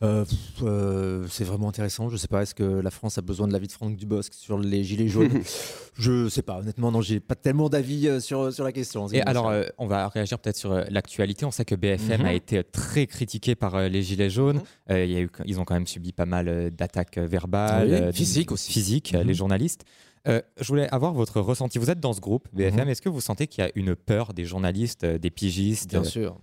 Euh, 0.02 0.24
euh, 0.64 1.26
c'est 1.30 1.44
vraiment 1.44 1.68
intéressant. 1.68 2.10
Je 2.10 2.16
sais 2.16 2.30
pas, 2.30 2.44
est-ce 2.44 2.56
que 2.56 2.64
la 2.64 2.90
France 2.90 3.18
a 3.18 3.22
besoin 3.22 3.48
de 3.50 3.54
l'avis 3.54 3.68
de 3.68 3.72
Franck 3.74 3.98
Dubosc 3.98 4.34
sur 4.34 4.58
les 4.58 4.84
Gilets 4.84 5.10
jaunes? 5.10 5.42
Je 5.96 6.30
sais 6.30 6.42
pas, 6.42 6.60
honnêtement, 6.60 6.94
non, 6.94 7.02
j'ai 7.02 7.20
pas 7.20 7.36
tellement 7.36 7.68
d'avis 7.68 8.08
euh, 8.08 8.22
sur, 8.22 8.54
sur 8.54 8.64
la 8.64 8.72
question. 8.72 9.10
Et 9.10 9.22
alors, 9.22 9.50
euh, 9.50 9.64
on 9.78 9.86
va 9.86 10.08
réagir 10.08 10.40
peut-être 10.40 10.56
sur 10.56 10.74
l'actualité. 10.90 11.44
On 11.44 11.52
sait 11.52 11.66
que 11.66 11.76
BFM 11.76 12.22
Mhm. 12.22 12.26
a 12.26 12.34
été 12.34 12.64
très 12.64 13.06
critiqué 13.06 13.56
par 13.56 13.78
les 13.90 14.02
Gilets 14.02 14.30
jaunes. 14.30 14.62
Mhm. 14.90 14.96
Il 14.98 15.12
y 15.12 15.18
a 15.18 15.20
eu- 15.20 15.30
ils 15.46 15.60
ont 15.60 15.66
quand 15.66 15.74
même 15.74 15.88
subi 15.88 16.14
pas 16.14 16.26
mal 16.26 16.72
d'attaques 16.72 17.18
verbales, 17.18 17.88
Oui, 17.90 17.94
euh, 17.96 18.12
physiques 18.14 18.54
aussi. 18.54 18.72
physiques, 18.72 19.14
euh, 19.14 19.22
Mhm. 19.24 19.28
les 19.28 19.34
journalistes. 19.34 19.84
Euh, 20.30 20.42
je 20.62 20.68
voulais 20.68 20.88
avoir 20.94 21.14
votre 21.14 21.42
ressenti. 21.42 21.78
Vous 21.80 21.90
êtes 21.90 22.00
dans 22.00 22.14
ce 22.14 22.22
groupe 22.22 22.48
BFM. 22.54 22.88
Est-ce 22.88 23.02
que 23.02 23.10
vous 23.10 23.20
sentez 23.22 23.48
qu'il 23.48 23.64
y 23.64 23.68
a 23.68 23.72
une 23.76 23.96
peur 23.96 24.34
des 24.34 24.46
journalistes, 24.46 25.06
des 25.06 25.30
pigistes 25.30 25.90
Bien 25.90 26.02
euh, 26.02 26.06
sûr. 26.06 26.38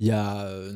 Il 0.00 0.06
y 0.06 0.12
a 0.12 0.42
euh, 0.46 0.72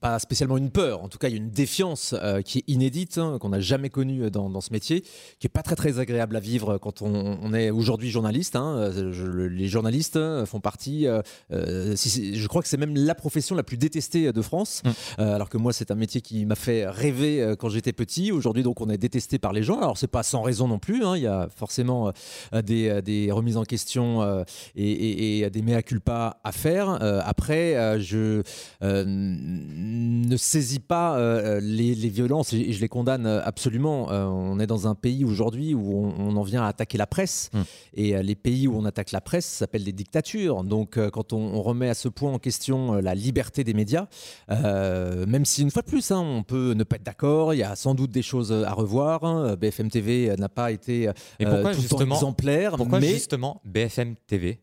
pas 0.00 0.18
spécialement 0.18 0.58
une 0.58 0.70
peur, 0.70 1.02
en 1.02 1.08
tout 1.08 1.16
cas 1.16 1.28
il 1.28 1.32
y 1.32 1.34
a 1.34 1.38
une 1.38 1.50
défiance 1.50 2.14
euh, 2.22 2.42
qui 2.42 2.58
est 2.58 2.64
inédite, 2.66 3.16
hein, 3.16 3.38
qu'on 3.40 3.48
n'a 3.48 3.60
jamais 3.60 3.88
connue 3.88 4.30
dans, 4.30 4.50
dans 4.50 4.60
ce 4.60 4.72
métier, 4.74 5.00
qui 5.38 5.46
est 5.46 5.50
pas 5.50 5.62
très 5.62 5.74
très 5.74 5.98
agréable 5.98 6.36
à 6.36 6.40
vivre 6.40 6.76
quand 6.76 7.00
on, 7.00 7.38
on 7.42 7.54
est 7.54 7.70
aujourd'hui 7.70 8.10
journaliste. 8.10 8.56
hein. 8.56 8.76
Euh, 8.76 9.12
je- 9.12 9.24
les 9.26 9.68
journalistes 9.68 10.16
euh, 10.16 10.44
font 10.44 10.60
partie, 10.60 11.06
euh, 11.06 11.22
euh, 11.50 11.96
si 11.96 12.36
je 12.38 12.46
crois 12.46 12.60
que 12.60 12.68
c'est 12.68 12.76
même 12.76 12.94
la 12.94 13.14
profession 13.14 13.54
la 13.56 13.62
plus 13.62 13.78
détestée 13.78 14.32
de 14.32 14.42
France, 14.42 14.82
Mm. 14.84 14.90
Euh, 15.20 15.34
alors 15.34 15.48
que 15.48 15.56
moi 15.56 15.72
c'est 15.72 15.90
un 15.90 15.94
métier 15.94 16.20
qui 16.20 16.44
m'a 16.44 16.54
fait 16.54 16.86
rêver 16.86 17.40
euh, 17.42 17.56
quand 17.56 17.68
j'étais 17.70 17.92
petit. 17.92 18.32
Aujourd'hui 18.32 18.62
donc 18.62 18.80
on 18.80 18.88
est 18.90 18.98
détesté 18.98 19.38
par 19.38 19.52
les 19.52 19.62
gens. 19.62 19.78
Alors 19.78 19.96
c'est 19.96 20.06
pas 20.08 20.22
sans 20.22 20.42
raison 20.42 20.68
non 20.68 20.78
plus. 20.78 21.04
hein. 21.04 21.16
Il 21.16 21.22
y 21.22 21.26
a 21.26 21.48
forcément 21.54 22.12
euh, 22.54 22.62
des, 22.62 22.88
euh, 22.88 23.00
des 23.00 23.30
remises 23.32 23.56
en 23.56 23.64
question 23.64 24.22
euh, 24.22 24.44
et, 24.76 24.90
et- 24.90 25.38
et 25.40 25.50
des 25.50 25.62
mea 25.62 25.82
culpa 25.82 26.38
à 26.44 26.52
faire. 26.52 26.98
Euh, 27.02 27.20
après, 27.24 27.76
euh, 27.76 27.98
je 27.98 28.18
euh, 28.18 28.42
ne 28.82 30.36
saisis 30.36 30.78
pas 30.80 31.16
euh, 31.18 31.60
les, 31.62 31.94
les 31.94 32.08
violences 32.08 32.52
et, 32.52 32.72
je 32.72 32.80
les 32.80 32.88
condamne 32.88 33.26
euh, 33.26 33.40
absolument. 33.44 34.10
Euh, 34.10 34.24
on 34.26 34.58
est 34.60 34.66
dans 34.66 34.86
un 34.86 34.94
pays 34.94 35.24
aujourd'hui 35.24 35.74
où 35.74 36.04
on, 36.06 36.14
on 36.18 36.36
en 36.36 36.42
vient 36.42 36.62
à 36.62 36.68
attaquer 36.68 36.98
la 36.98 37.06
presse 37.06 37.50
Mm. 37.52 37.60
et 37.94 38.16
euh, 38.16 38.22
les 38.22 38.34
pays 38.34 38.66
où 38.68 38.76
on 38.76 38.84
attaque 38.84 39.12
la 39.12 39.20
presse 39.20 39.46
s'appellent 39.46 39.84
des 39.84 39.92
dictatures. 39.92 40.64
Donc 40.64 40.96
euh, 40.96 41.08
quand 41.10 41.32
on, 41.32 41.38
on 41.38 41.62
remet 41.62 41.88
à 41.88 41.94
ce 41.94 42.08
point 42.08 42.32
en 42.32 42.38
question 42.38 42.94
euh, 42.94 43.00
la 43.00 43.14
liberté 43.14 43.64
des 43.64 43.74
médias, 43.74 44.06
euh, 44.50 45.24
même 45.26 45.44
si 45.44 45.62
une 45.62 45.70
fois 45.70 45.82
de 45.82 45.86
plus, 45.86 46.10
hein, 46.10 46.20
on 46.20 46.42
peut 46.42 46.72
ne 46.74 46.84
pas 46.84 46.96
être 46.96 47.04
d'accord, 47.04 47.54
il 47.54 47.58
y 47.58 47.62
a 47.62 47.76
sans 47.76 47.94
doute 47.94 48.10
des 48.10 48.22
choses 48.22 48.52
à 48.52 48.72
revoir. 48.72 49.24
hein. 49.24 49.56
BFM 49.56 49.90
TV 49.90 50.34
n'a 50.38 50.48
pas 50.48 50.70
été 50.72 51.04
Et 51.38 51.46
euh, 51.46 51.50
pourquoi 51.50 51.74
tout 51.74 51.82
le 51.82 51.88
temps 51.88 52.00
exemplaire, 52.00 52.76
Pourquoi 52.76 53.00
mais 53.00 53.08
justement 53.08 53.60
BFM 53.64 54.14
TV 54.26 54.58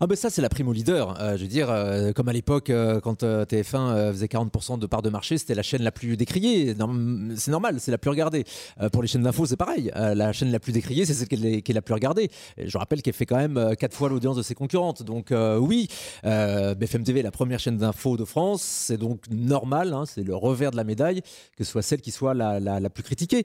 Ah 0.00 0.06
ben 0.06 0.16
ça 0.16 0.30
c'est 0.30 0.42
la 0.42 0.48
primo 0.48 0.72
leader. 0.72 1.20
Euh, 1.20 1.36
je 1.36 1.42
veux 1.42 1.48
dire, 1.48 1.70
euh, 1.70 2.12
comme 2.12 2.28
à 2.28 2.32
l'époque 2.32 2.70
euh, 2.70 3.00
quand 3.00 3.22
euh, 3.22 3.44
TF1 3.44 3.76
euh, 3.90 4.12
faisait 4.12 4.26
40% 4.26 4.78
de 4.78 4.86
part 4.86 5.00
de 5.02 5.10
marché, 5.10 5.38
c'était 5.38 5.54
la 5.54 5.62
chaîne 5.62 5.82
la 5.82 5.92
plus 5.92 6.16
décriée. 6.16 6.74
C'est 7.36 7.50
normal, 7.50 7.76
c'est 7.78 7.90
la 7.92 7.98
plus 7.98 8.10
regardée. 8.10 8.44
Pour 8.92 9.02
les 9.02 9.08
chaînes 9.08 9.22
d'infos 9.22 9.46
c'est 9.46 9.56
pareil. 9.56 9.90
La 9.94 10.32
chaîne 10.32 10.50
la 10.50 10.58
plus 10.60 10.72
décriée 10.72 11.06
c'est 11.06 11.14
celle 11.14 11.28
qui 11.28 11.36
est, 11.36 11.72
la 11.72 11.82
plus 11.82 11.94
regardée. 11.94 12.30
Je 12.58 12.76
rappelle 12.78 13.00
qu'elle 13.02 13.14
fait 13.14 13.26
quand 13.26 13.36
même 13.36 13.74
4 13.78 13.94
fois 13.94 14.08
l'audience 14.08 14.36
de 14.36 14.42
ses 14.42 14.54
concurrentes. 14.54 15.02
Donc 15.02 15.32
oui, 15.60 15.88
euh, 16.24 16.74
BFM 16.74 17.04
TV 17.04 17.20
est 17.20 17.22
la 17.22 17.30
première 17.30 17.60
chaîne 17.60 17.76
d'infos 17.76 18.16
de 18.16 18.24
France. 18.24 18.62
C'est 18.62 18.96
donc 18.98 19.20
normal, 19.30 19.92
hein, 19.92 20.04
c'est 20.06 20.24
le 20.24 20.34
revers 20.34 20.70
de 20.72 20.76
la 20.76 20.84
médaille 20.84 21.22
que 21.56 21.64
ce 21.64 21.70
soit 21.70 21.82
celle 21.82 22.00
qui 22.00 22.10
soit 22.10 22.34
la, 22.34 22.58
la- 22.60 22.90
plus 22.90 23.02
critiquée. 23.02 23.44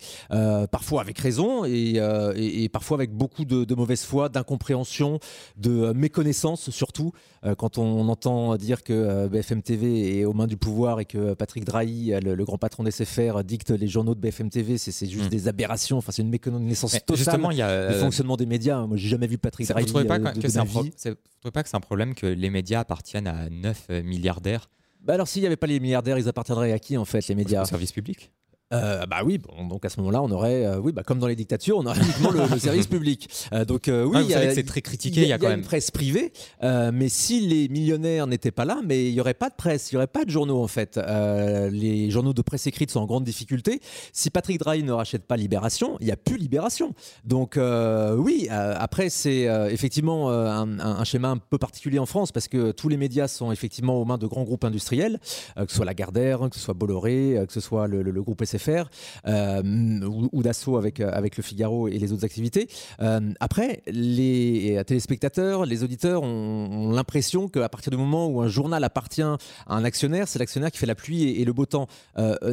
Parfois 0.71 1.01
avec 1.01 1.19
raison 1.19 1.65
et, 1.65 2.00
et- 2.36 2.69
parfois 2.69 2.98
avec 2.98 3.12
beaucoup 3.12 3.45
de, 3.45 3.75
mauvaise 3.75 4.03
foi, 4.03 4.29
d'incompréhension, 4.29 5.19
de 5.57 5.71
euh, 5.71 5.93
surtout. 6.33 7.11
Euh, 7.45 7.55
quand 7.55 7.77
on 7.77 8.07
entend 8.09 8.55
dire 8.57 8.83
que 8.83 8.93
euh, 8.93 9.27
BFM 9.27 9.61
TV 9.61 10.19
est 10.19 10.25
aux 10.25 10.33
mains 10.33 10.47
du 10.47 10.57
pouvoir 10.57 11.00
et 11.00 11.05
que 11.05 11.33
Patrick 11.33 11.65
Drahi, 11.65 12.13
euh, 12.13 12.19
le, 12.19 12.35
le 12.35 12.45
grand 12.45 12.57
patron 12.57 12.83
des 12.83 12.91
SFR, 12.91 13.43
dicte 13.43 13.71
les 13.71 13.88
journaux 13.88 14.15
de 14.15 14.19
BFM 14.19 14.50
TV, 14.50 14.77
c'est 14.77 14.91
juste 15.07 15.25
Mm. 15.25 15.29
des 15.29 15.47
aberrations. 15.47 15.97
Enfin, 15.97 16.11
c'est 16.11 16.21
une 16.21 16.29
méconnaissance 16.29 16.91
totale 16.93 17.17
justement, 17.17 17.51
il 17.51 17.57
y 17.57 17.61
a. 17.61 17.88
du 17.89 17.93
euh, 17.95 18.00
fonctionnement 18.00 18.38
des 18.38 18.45
médias. 18.45 18.85
Moi, 18.85 18.97
j'ai 18.97 19.09
jamais 19.09 19.27
vu 19.27 19.38
Patrick 19.38 19.67
Drahi 19.67 19.83
vous 19.83 19.89
trouvez 19.89 20.05
pas 20.05 20.19
que, 20.19 20.23
de- 20.35 20.41
que 20.41 20.47
de 20.47 20.47
c'est 20.47 20.57
ma 20.57 20.63
un 20.63 20.65
pro- 20.65 20.83
vie. 20.83 20.91
c'est- 20.95 21.09
vous 21.11 21.15
trouvez 21.39 21.51
pas 21.51 21.63
que 21.63 21.69
c'est 21.69 21.77
un 21.77 21.81
problème 21.81 22.13
que 22.15 22.25
les 22.27 22.50
médias 22.50 22.81
appartiennent 22.81 23.27
à 23.27 23.50
9 23.50 23.89
milliardaires? 24.03 24.69
Bah 25.03 25.13
alors, 25.15 25.27
s'il 25.27 25.41
n'y 25.41 25.47
avait 25.47 25.55
pas 25.55 25.65
les 25.67 25.79
milliardaires, 25.79 26.19
ils 26.19 26.27
appartiendraient 26.27 26.71
à 26.71 26.79
qui 26.79 26.95
en 26.97 27.05
fait 27.05 27.27
les 27.27 27.33
médias? 27.35 27.63
au 27.63 27.65
service 27.65 27.91
public 27.91 28.31
Euh, 28.73 29.05
bah 29.05 29.17
oui, 29.25 29.37
bon, 29.37 29.67
donc 29.67 29.83
à 29.85 29.89
ce 29.89 29.99
moment-là, 29.99 30.21
on 30.21 30.31
aurait, 30.31 30.65
euh, 30.65 30.79
oui, 30.79 30.91
bah 30.91 31.03
comme 31.03 31.19
dans 31.19 31.27
les 31.27 31.35
dictatures, 31.35 31.77
on 31.77 31.85
aurait 31.85 31.99
uniquement 32.03 32.31
le, 32.31 32.41
le 32.51 32.59
service 32.59 32.87
public. 32.87 33.29
Euh, 33.53 33.65
donc 33.65 33.87
euh, 33.87 34.05
oui, 34.05 34.25
c'est 34.53 34.63
très 34.65 34.81
critiqué, 34.81 35.21
il 35.23 35.27
y 35.27 35.33
a 35.33 35.37
quand 35.37 35.47
une 35.47 35.57
même. 35.57 35.61
presse 35.61 35.91
privée, 35.91 36.31
euh, 36.63 36.91
mais 36.93 37.09
si 37.09 37.41
les 37.41 37.67
millionnaires 37.69 38.27
n'étaient 38.27 38.51
pas 38.51 38.65
là, 38.65 38.79
mais 38.85 39.05
il 39.07 39.13
y 39.13 39.19
aurait 39.21 39.33
pas 39.33 39.49
de 39.49 39.55
presse, 39.55 39.91
il 39.91 39.95
y 39.95 39.97
aurait 39.97 40.07
pas 40.07 40.23
de 40.25 40.29
journaux 40.29 40.63
en 40.63 40.67
fait. 40.67 40.97
Euh, 40.97 41.69
les 41.69 42.09
journaux 42.11 42.33
de 42.33 42.41
presse 42.41 42.65
écrite 42.67 42.91
sont 42.91 42.99
en 43.01 43.05
grande 43.05 43.23
difficulté. 43.23 43.81
Si 44.13 44.29
Patrick 44.29 44.59
Drahi 44.59 44.83
ne 44.83 44.91
rachète 44.93 45.25
pas 45.25 45.35
Libération, 45.37 45.97
il 45.99 46.07
y 46.07 46.11
a 46.11 46.17
plus 46.17 46.37
Libération. 46.37 46.93
Donc 47.25 47.57
euh, 47.57 48.15
oui, 48.15 48.47
euh, 48.51 48.73
après 48.77 49.09
c'est 49.09 49.47
euh, 49.49 49.69
effectivement 49.69 50.29
un, 50.31 50.79
un- 50.79 50.99
un 51.01 51.03
schéma 51.03 51.29
un 51.29 51.37
peu 51.37 51.57
particulier 51.57 51.99
en 51.99 52.05
France 52.05 52.31
parce 52.31 52.47
que 52.47 52.71
tous 52.71 52.87
les 52.89 52.97
médias 52.97 53.27
sont 53.27 53.51
effectivement 53.51 53.95
aux 54.01 54.05
mains 54.05 54.17
de 54.17 54.27
grands 54.27 54.43
groupes 54.43 54.63
industriels, 54.63 55.19
euh, 55.57 55.65
que 55.65 55.71
ce 55.71 55.75
soit 55.77 55.85
Lagardère, 55.85 56.49
que 56.49 56.55
ce 56.55 56.61
soit 56.61 56.73
Bolloré, 56.73 57.37
euh, 57.37 57.45
que 57.45 57.53
ce 57.53 57.59
soit 57.59 57.87
le, 57.87 58.01
le- 58.01 58.11
le 58.11 58.21
groupe 58.23 58.43
SFR 58.45 58.60
euh, 58.69 59.61
ou, 60.03 60.29
ou 60.31 60.43
Dassault 60.43 60.77
avec, 60.77 60.99
euh, 60.99 61.09
avec 61.13 61.37
le 61.37 61.43
Figaro 61.43 61.87
et 61.87 61.97
les 61.97 62.11
autres 62.11 62.25
activités. 62.25 62.67
Euh, 63.01 63.19
après, 63.39 63.81
les 63.87 64.81
téléspectateurs, 64.85 65.65
les 65.65 65.83
auditeurs 65.83 66.23
ont, 66.23 66.67
ont 66.71 66.91
l'impression 66.91 67.47
qu'à 67.47 67.69
partir 67.69 67.91
du 67.91 67.97
moment 67.97 68.27
où 68.27 68.41
un 68.41 68.47
journal 68.47 68.83
appartient 68.83 69.21
à 69.21 69.37
un 69.67 69.83
actionnaire, 69.83 70.27
c'est 70.27 70.39
l'actionnaire 70.39 70.71
qui 70.71 70.77
fait 70.77 70.85
la 70.85 70.95
pluie 70.95 71.23
et, 71.23 71.41
et 71.41 71.45
le 71.45 71.53
beau 71.53 71.65
temps. 71.65 71.87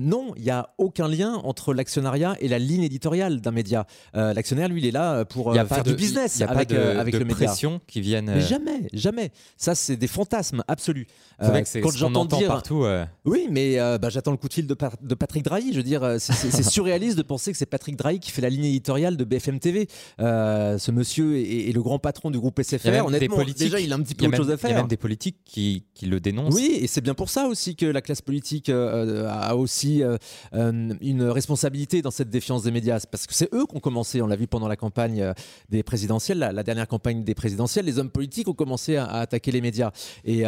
Non, 0.01 0.33
il 0.37 0.43
n'y 0.45 0.51
a 0.51 0.71
aucun 0.79 1.09
lien 1.09 1.35
entre 1.45 1.75
l'actionnariat 1.75 2.37
et 2.41 2.49
la 2.49 2.59
ligne 2.59 2.83
éditoriale 2.83 3.41
d'un 3.41 3.51
média. 3.51 3.87
L'actionnaire, 4.15 4.69
lui, 4.69 4.81
il 4.81 4.87
est 4.87 4.91
là 4.91 5.25
pour 5.25 5.53
a 5.57 5.65
faire 5.67 5.83
de 5.85 5.91
du 5.91 5.97
business 5.97 6.37
il 6.37 6.41
y 6.41 6.45
a 6.45 6.51
avec, 6.51 6.69
pas 6.69 6.75
de, 6.75 6.81
avec 6.99 7.15
de 7.15 7.19
le 7.19 7.25
média. 7.25 7.47
pression 7.47 7.81
qui 7.87 8.01
viennent. 8.01 8.27
Mais 8.35 8.41
jamais, 8.41 8.89
jamais. 8.93 9.31
Ça, 9.57 9.75
c'est 9.75 9.97
des 9.97 10.07
fantasmes 10.07 10.63
absolus. 10.69 11.07
C'est 11.41 11.47
vrai 11.49 11.59
Euh, 11.59 11.63
que 11.63 11.69
c'est 11.69 11.81
quand 11.81 11.91
j'entends 11.93 12.23
entend 12.23 12.39
dire, 12.39 12.49
partout. 12.49 12.85
euh, 12.85 13.05
oui, 13.25 13.47
mais 13.51 13.79
euh, 13.79 13.99
bah, 13.99 14.09
j'attends 14.11 14.31
le 14.33 14.37
coup 14.37 14.49
de 14.49 14.53
fil 14.55 14.67
de, 14.67 14.77
de 15.03 15.15
Patrick 15.15 15.45
Drahi. 15.45 15.73
Je 15.73 15.77
veux 15.79 15.83
dire, 15.83 15.98
euh, 16.03 16.19
c'est- 16.19 16.63
surréaliste 16.69 17.17
de 17.17 17.23
penser 17.23 17.53
que 17.53 17.59
c'est 17.59 17.67
Patrick 17.67 17.97
Drahi 17.97 18.21
qui 18.21 18.31
fait 18.31 18.43
la 18.43 18.51
ligne 18.51 18.65
éditoriale 18.65 19.17
de 19.17 19.25
BFM 19.25 19.59
TV. 19.61 19.89
Euh, 20.21 20.79
ce 20.79 20.91
monsieur 20.91 21.37
est, 21.39 21.69
est 21.69 21.73
le 21.73 21.83
grand 21.83 21.99
patron 21.99 22.31
du 22.31 22.39
groupe 22.39 22.61
SFR. 22.63 23.05
Honnêtement, 23.07 23.37
déjà, 23.57 23.81
il 23.81 23.93
a 23.93 23.97
un 23.97 24.01
petit 24.03 24.15
peu 24.15 24.25
autre 24.25 24.31
même- 24.33 24.39
chose 24.41 24.51
à 24.51 24.55
Il 24.55 24.57
y 24.57 24.65
a 24.65 24.69
faire. 24.69 24.77
même 24.79 24.89
des 24.89 24.97
politiques 24.97 25.37
qui, 25.45 25.85
qui 25.95 26.07
le 26.07 26.21
dénoncent. 26.21 26.55
Oui, 26.55 26.79
et 26.81 26.87
c'est 26.87 27.01
bien 27.01 27.15
pour 27.15 27.31
ça 27.31 27.47
aussi 27.47 27.77
que 27.77 27.87
la 27.87 28.01
classe 28.03 28.23
politique 28.23 28.69
euh, 28.69 29.29
a 29.31 29.57
aussi 29.57 30.03
euh, 30.03 30.17
une 31.01 31.23
responsabilité 31.25 32.03
dans 32.03 32.11
cette 32.11 32.31
défiance 32.31 32.63
des 32.63 32.71
médias. 32.71 33.01
Parce 33.11 33.27
que 33.27 33.35
c'est 33.35 33.53
eux 33.55 33.67
qui 33.69 33.77
ont 33.77 33.81
commencé, 33.81 34.23
on 34.23 34.27
l'a 34.27 34.37
vu 34.37 34.47
pendant 34.47 34.69
la 34.69 34.77
campagne 34.77 35.33
des 35.69 35.83
présidentielles, 35.83 36.39
la, 36.39 36.53
la 36.53 36.63
dernière 36.63 36.89
campagne 36.89 37.25
des 37.25 37.35
présidentielles, 37.35 37.85
les 37.87 37.99
hommes 37.99 38.11
politiques 38.11 38.49
ont 38.49 38.53
commencé 38.55 38.97
à, 38.97 39.05
à 39.05 39.21
attaquer 39.21 39.53
les 39.53 39.61
médias. 39.61 39.91
Et 40.25 40.45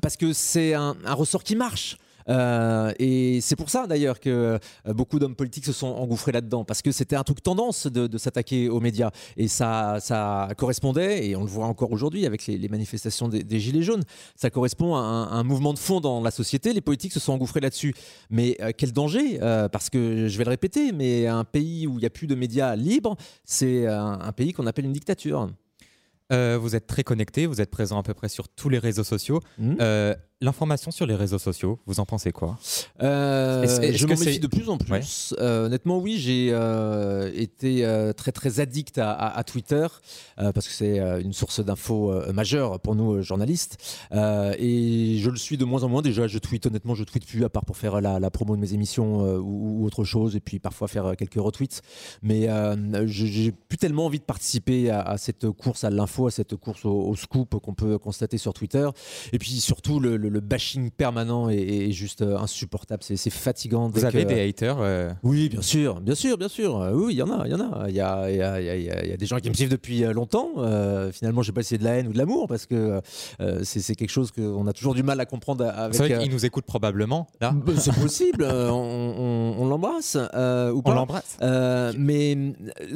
parce 0.00 0.16
que 0.16 0.32
c'est 0.32 0.74
un, 0.74 0.96
un 1.04 1.14
ressort 1.14 1.42
qui 1.44 1.56
marche. 1.56 1.96
Euh, 2.28 2.92
et 2.98 3.40
c'est 3.40 3.56
pour 3.56 3.70
ça 3.70 3.86
d'ailleurs 3.86 4.18
que 4.20 4.58
euh, 4.88 4.92
beaucoup 4.92 5.18
d'hommes 5.18 5.36
politiques 5.36 5.64
se 5.64 5.72
sont 5.72 5.86
engouffrés 5.86 6.32
là-dedans, 6.32 6.64
parce 6.64 6.82
que 6.82 6.90
c'était 6.92 7.16
un 7.16 7.22
truc 7.22 7.42
tendance 7.42 7.86
de, 7.86 8.06
de 8.06 8.18
s'attaquer 8.18 8.68
aux 8.68 8.80
médias. 8.80 9.10
Et 9.36 9.48
ça, 9.48 9.98
ça 10.00 10.48
correspondait, 10.56 11.26
et 11.28 11.36
on 11.36 11.42
le 11.42 11.48
voit 11.50 11.66
encore 11.66 11.92
aujourd'hui 11.92 12.26
avec 12.26 12.46
les, 12.46 12.58
les 12.58 12.68
manifestations 12.68 13.28
des, 13.28 13.42
des 13.44 13.60
Gilets 13.60 13.82
jaunes, 13.82 14.02
ça 14.34 14.50
correspond 14.50 14.94
à 14.96 15.00
un, 15.00 15.30
un 15.30 15.42
mouvement 15.44 15.72
de 15.72 15.78
fond 15.78 16.00
dans 16.00 16.20
la 16.20 16.30
société. 16.30 16.72
Les 16.72 16.80
politiques 16.80 17.12
se 17.12 17.20
sont 17.20 17.32
engouffrés 17.32 17.60
là-dessus. 17.60 17.94
Mais 18.30 18.56
euh, 18.60 18.72
quel 18.76 18.92
danger 18.92 19.38
Euh, 19.42 19.68
Parce 19.68 19.90
que 19.90 20.28
je 20.28 20.38
vais 20.38 20.44
le 20.44 20.50
répéter, 20.50 20.92
mais 20.92 21.26
un 21.26 21.44
pays 21.44 21.86
où 21.86 21.94
il 21.94 22.00
n'y 22.00 22.06
a 22.06 22.10
plus 22.10 22.26
de 22.26 22.34
médias 22.34 22.74
libres, 22.76 23.16
c'est 23.44 23.86
un, 23.86 24.18
un 24.20 24.32
pays 24.32 24.52
qu'on 24.52 24.66
appelle 24.66 24.84
une 24.86 24.92
dictature. 24.92 25.48
Euh, 26.32 26.58
vous 26.60 26.74
êtes 26.74 26.88
très 26.88 27.04
connecté, 27.04 27.46
vous 27.46 27.60
êtes 27.60 27.70
présent 27.70 27.98
à 27.98 28.02
peu 28.02 28.12
près 28.12 28.28
sur 28.28 28.48
tous 28.48 28.68
les 28.68 28.78
réseaux 28.80 29.04
sociaux. 29.04 29.40
Euh, 29.60 30.14
L'information 30.42 30.90
sur 30.90 31.06
les 31.06 31.14
réseaux 31.14 31.38
sociaux, 31.38 31.78
vous 31.86 31.98
en 31.98 32.04
pensez 32.04 32.30
quoi? 32.30 32.58
Euh, 33.02 33.62
je 33.62 34.06
c'est- 34.06 34.06
méfie 34.26 34.38
de 34.38 34.46
plus 34.46 34.68
en 34.68 34.76
plus. 34.76 35.34
Euh, 35.38 35.64
honnêtement, 35.64 35.96
oui, 35.96 36.18
j'ai 36.18 36.50
euh, 36.52 37.30
été 37.34 37.88
très 38.18 38.32
très 38.32 38.60
addict 38.60 38.98
à, 38.98 39.12
à- 39.12 39.38
à 39.38 39.44
Twitter 39.44 39.86
parce 40.36 40.68
que 40.68 40.74
c'est 40.74 40.98
une 41.22 41.32
source 41.32 41.60
d'infos 41.64 42.12
majeure 42.34 42.80
pour 42.80 42.94
nous 42.94 43.22
journalistes. 43.22 43.78
Et 44.12 45.16
je 45.18 45.30
le 45.30 45.36
suis 45.38 45.56
de 45.56 45.64
moins 45.64 45.84
en 45.84 45.88
moins. 45.88 46.02
Déjà, 46.02 46.26
je 46.26 46.38
tweete. 46.38 46.66
Honnêtement, 46.66 46.94
je 46.94 47.04
tweete 47.04 47.26
plus 47.26 47.42
à 47.42 47.48
part 47.48 47.64
pour 47.64 47.78
faire 47.78 48.02
la, 48.02 48.20
la 48.20 48.30
promo 48.30 48.56
de 48.56 48.60
mes 48.60 48.74
émissions 48.74 49.20
ou, 49.38 49.80
ou 49.80 49.86
autre 49.86 50.04
chose, 50.04 50.36
et 50.36 50.40
puis 50.40 50.58
parfois 50.58 50.86
faire 50.86 51.14
quelques 51.16 51.40
retweets. 51.40 51.80
Mais 52.22 52.46
je- 53.06 53.24
j'ai 53.24 53.52
plus 53.52 53.78
tellement 53.78 54.04
envie 54.04 54.18
de 54.18 54.24
participer 54.24 54.90
à, 54.90 55.00
à 55.00 55.16
cette 55.16 55.48
course 55.50 55.82
à 55.84 55.88
l'info, 55.88 56.26
à 56.26 56.30
cette 56.30 56.56
course 56.56 56.84
au, 56.84 56.92
au 57.08 57.16
scoop 57.16 57.58
qu'on 57.58 57.72
peut 57.74 57.96
constater 57.96 58.36
sur 58.36 58.52
Twitter. 58.52 58.86
Et 59.32 59.38
puis 59.38 59.48
surtout, 59.60 59.98
le, 59.98 60.18
le- 60.18 60.25
le 60.28 60.40
bashing 60.40 60.90
permanent 60.90 61.48
est, 61.48 61.56
est 61.56 61.92
juste 61.92 62.22
euh, 62.22 62.36
insupportable. 62.38 63.02
C'est 63.02 63.30
fatigant. 63.30 63.88
Vous 63.88 64.04
avez 64.04 64.24
que- 64.24 64.28
des 64.28 64.48
haters 64.48 64.76
euh, 64.80 65.10
oui, 65.22 65.48
bien 65.48 65.62
sûr, 65.62 66.00
bien 66.00 66.14
sûr, 66.14 66.36
bien 66.38 66.48
sûr. 66.48 66.80
Euh, 66.80 66.92
oui, 66.92 67.14
il 67.14 67.16
y 67.16 67.22
en 67.22 67.30
a, 67.30 67.46
il 67.46 67.52
y 67.52 67.54
en 67.54 67.60
a. 67.60 67.88
Il 67.88 67.94
y 67.94 68.00
a, 68.00 68.30
y 68.30 69.06
y 69.08 69.12
y 69.12 69.16
des 69.16 69.26
gens 69.26 69.38
qui 69.38 69.48
me 69.48 69.54
suivent 69.54 69.70
depuis 69.70 70.00
longtemps. 70.00 70.50
Euh, 70.58 71.10
finalement, 71.12 71.42
je 71.42 71.46
sais 71.48 71.52
pas 71.52 71.62
c'est 71.62 71.78
de 71.78 71.84
la 71.84 71.94
haine 71.96 72.08
ou 72.08 72.12
de 72.12 72.18
l'amour 72.18 72.46
parce 72.48 72.66
que 72.66 73.00
euh, 73.40 73.60
c'est 73.64 73.94
quelque 73.94 74.10
chose 74.10 74.30
qu'on 74.32 74.66
a 74.66 74.72
toujours 74.72 74.94
du 74.94 75.02
mal 75.02 75.18
à 75.20 75.26
comprendre 75.26 75.64
avec. 75.66 75.94
C'est 75.94 76.06
vrai 76.08 76.22
qu'ils 76.22 76.32
nous 76.32 76.44
écoutent 76.46 76.66
probablement, 76.66 77.26
là. 77.40 77.52
bah, 77.52 77.72
c'est 77.78 77.94
possible, 77.94 78.44
on, 78.44 79.14
on- 79.18 79.54
on 79.58 79.66
l'embrasse 79.68 80.16
ou 80.16 80.82
On 80.84 80.92
l'embrasse. 80.92 81.38
Mais 81.96 82.36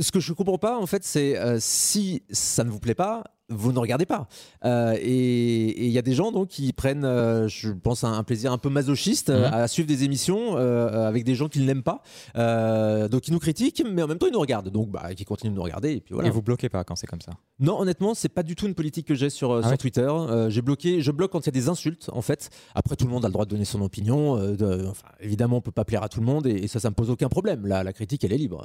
ce 0.00 0.10
que 0.12 0.20
je 0.20 0.32
comprends 0.32 0.58
pas, 0.58 0.78
en 0.78 0.86
fait, 0.86 1.04
c'est 1.04 1.36
si 1.58 2.22
ça 2.30 2.64
ne 2.64 2.70
vous 2.70 2.80
plaît 2.80 2.94
pas, 2.94 3.24
vous 3.50 3.72
ne 3.72 3.78
regardez 3.78 4.06
pas. 4.06 4.28
Euh, 4.64 4.96
et 5.00 5.86
il 5.86 5.90
y 5.90 5.98
a 5.98 6.02
des 6.02 6.14
gens 6.14 6.32
donc 6.32 6.48
qui 6.48 6.72
prennent, 6.72 7.04
euh, 7.04 7.48
je 7.48 7.70
pense, 7.70 8.04
un, 8.04 8.12
un 8.12 8.22
plaisir 8.22 8.52
un 8.52 8.58
peu 8.58 8.68
masochiste 8.70 9.30
euh, 9.30 9.48
Mhm. 9.48 9.54
à 9.54 9.68
suivre 9.68 9.88
des 9.88 10.04
émissions 10.04 10.56
euh, 10.56 11.06
avec 11.08 11.24
des 11.24 11.34
gens 11.34 11.48
qu'ils 11.48 11.64
n'aiment 11.66 11.82
pas. 11.82 12.02
Euh, 12.36 13.08
donc 13.08 13.28
ils 13.28 13.32
nous 13.32 13.38
critiquent, 13.38 13.82
mais 13.90 14.02
en 14.02 14.06
même 14.06 14.18
temps 14.18 14.26
ils 14.26 14.32
nous 14.32 14.40
regardent. 14.40 14.68
Donc 14.70 14.90
bah, 14.90 15.14
qui 15.14 15.24
continuent 15.24 15.50
de 15.52 15.56
nous 15.56 15.62
regarder. 15.62 15.92
Et 15.92 16.00
puis 16.00 16.14
voilà. 16.14 16.28
Et 16.28 16.30
vous 16.32 16.42
bloquez 16.42 16.68
pas 16.68 16.84
quand 16.84 16.96
c'est 16.96 17.06
comme 17.06 17.20
ça? 17.20 17.32
Non, 17.58 17.78
honnêtement, 17.80 18.14
c'est 18.14 18.28
pas 18.28 18.42
du 18.42 18.54
tout 18.54 18.66
une 18.66 18.74
politique 18.74 19.06
que 19.06 19.14
j'ai 19.14 19.30
sur, 19.30 19.50
euh, 19.52 19.58
Ah 19.58 19.62
sur 19.64 19.70
ouais? 19.72 19.76
Twitter. 19.76 20.00
Euh, 20.08 20.48
j'ai 20.50 20.62
bloqué, 20.62 21.00
je 21.02 21.10
bloque 21.10 21.32
quand 21.32 21.40
il 21.40 21.46
y 21.46 21.48
a 21.48 21.52
des 21.52 21.68
insultes, 21.68 22.08
en 22.12 22.22
fait. 22.22 22.50
Après, 22.74 22.96
tout 22.96 23.04
le 23.06 23.10
monde 23.10 23.24
a 23.24 23.28
le 23.28 23.32
droit 23.32 23.44
de 23.44 23.50
donner 23.50 23.64
son 23.64 23.80
opinion. 23.82 24.36
euh, 24.38 24.56
de- 24.56 24.86
enfin, 24.88 25.08
évidemment, 25.20 25.56
on 25.56 25.60
peut 25.60 25.70
pas 25.72 25.84
plaire 25.84 26.02
à 26.02 26.08
tout 26.08 26.20
le 26.20 26.26
monde 26.26 26.46
et, 26.46 26.52
et 26.64 26.68
ça, 26.68 26.80
ça 26.80 26.88
me 26.90 26.94
pose 26.94 27.10
aucun 27.10 27.28
problème. 27.28 27.66
La, 27.66 27.82
la 27.84 27.92
critique, 27.92 28.24
elle 28.24 28.32
est 28.32 28.38
libre. 28.38 28.64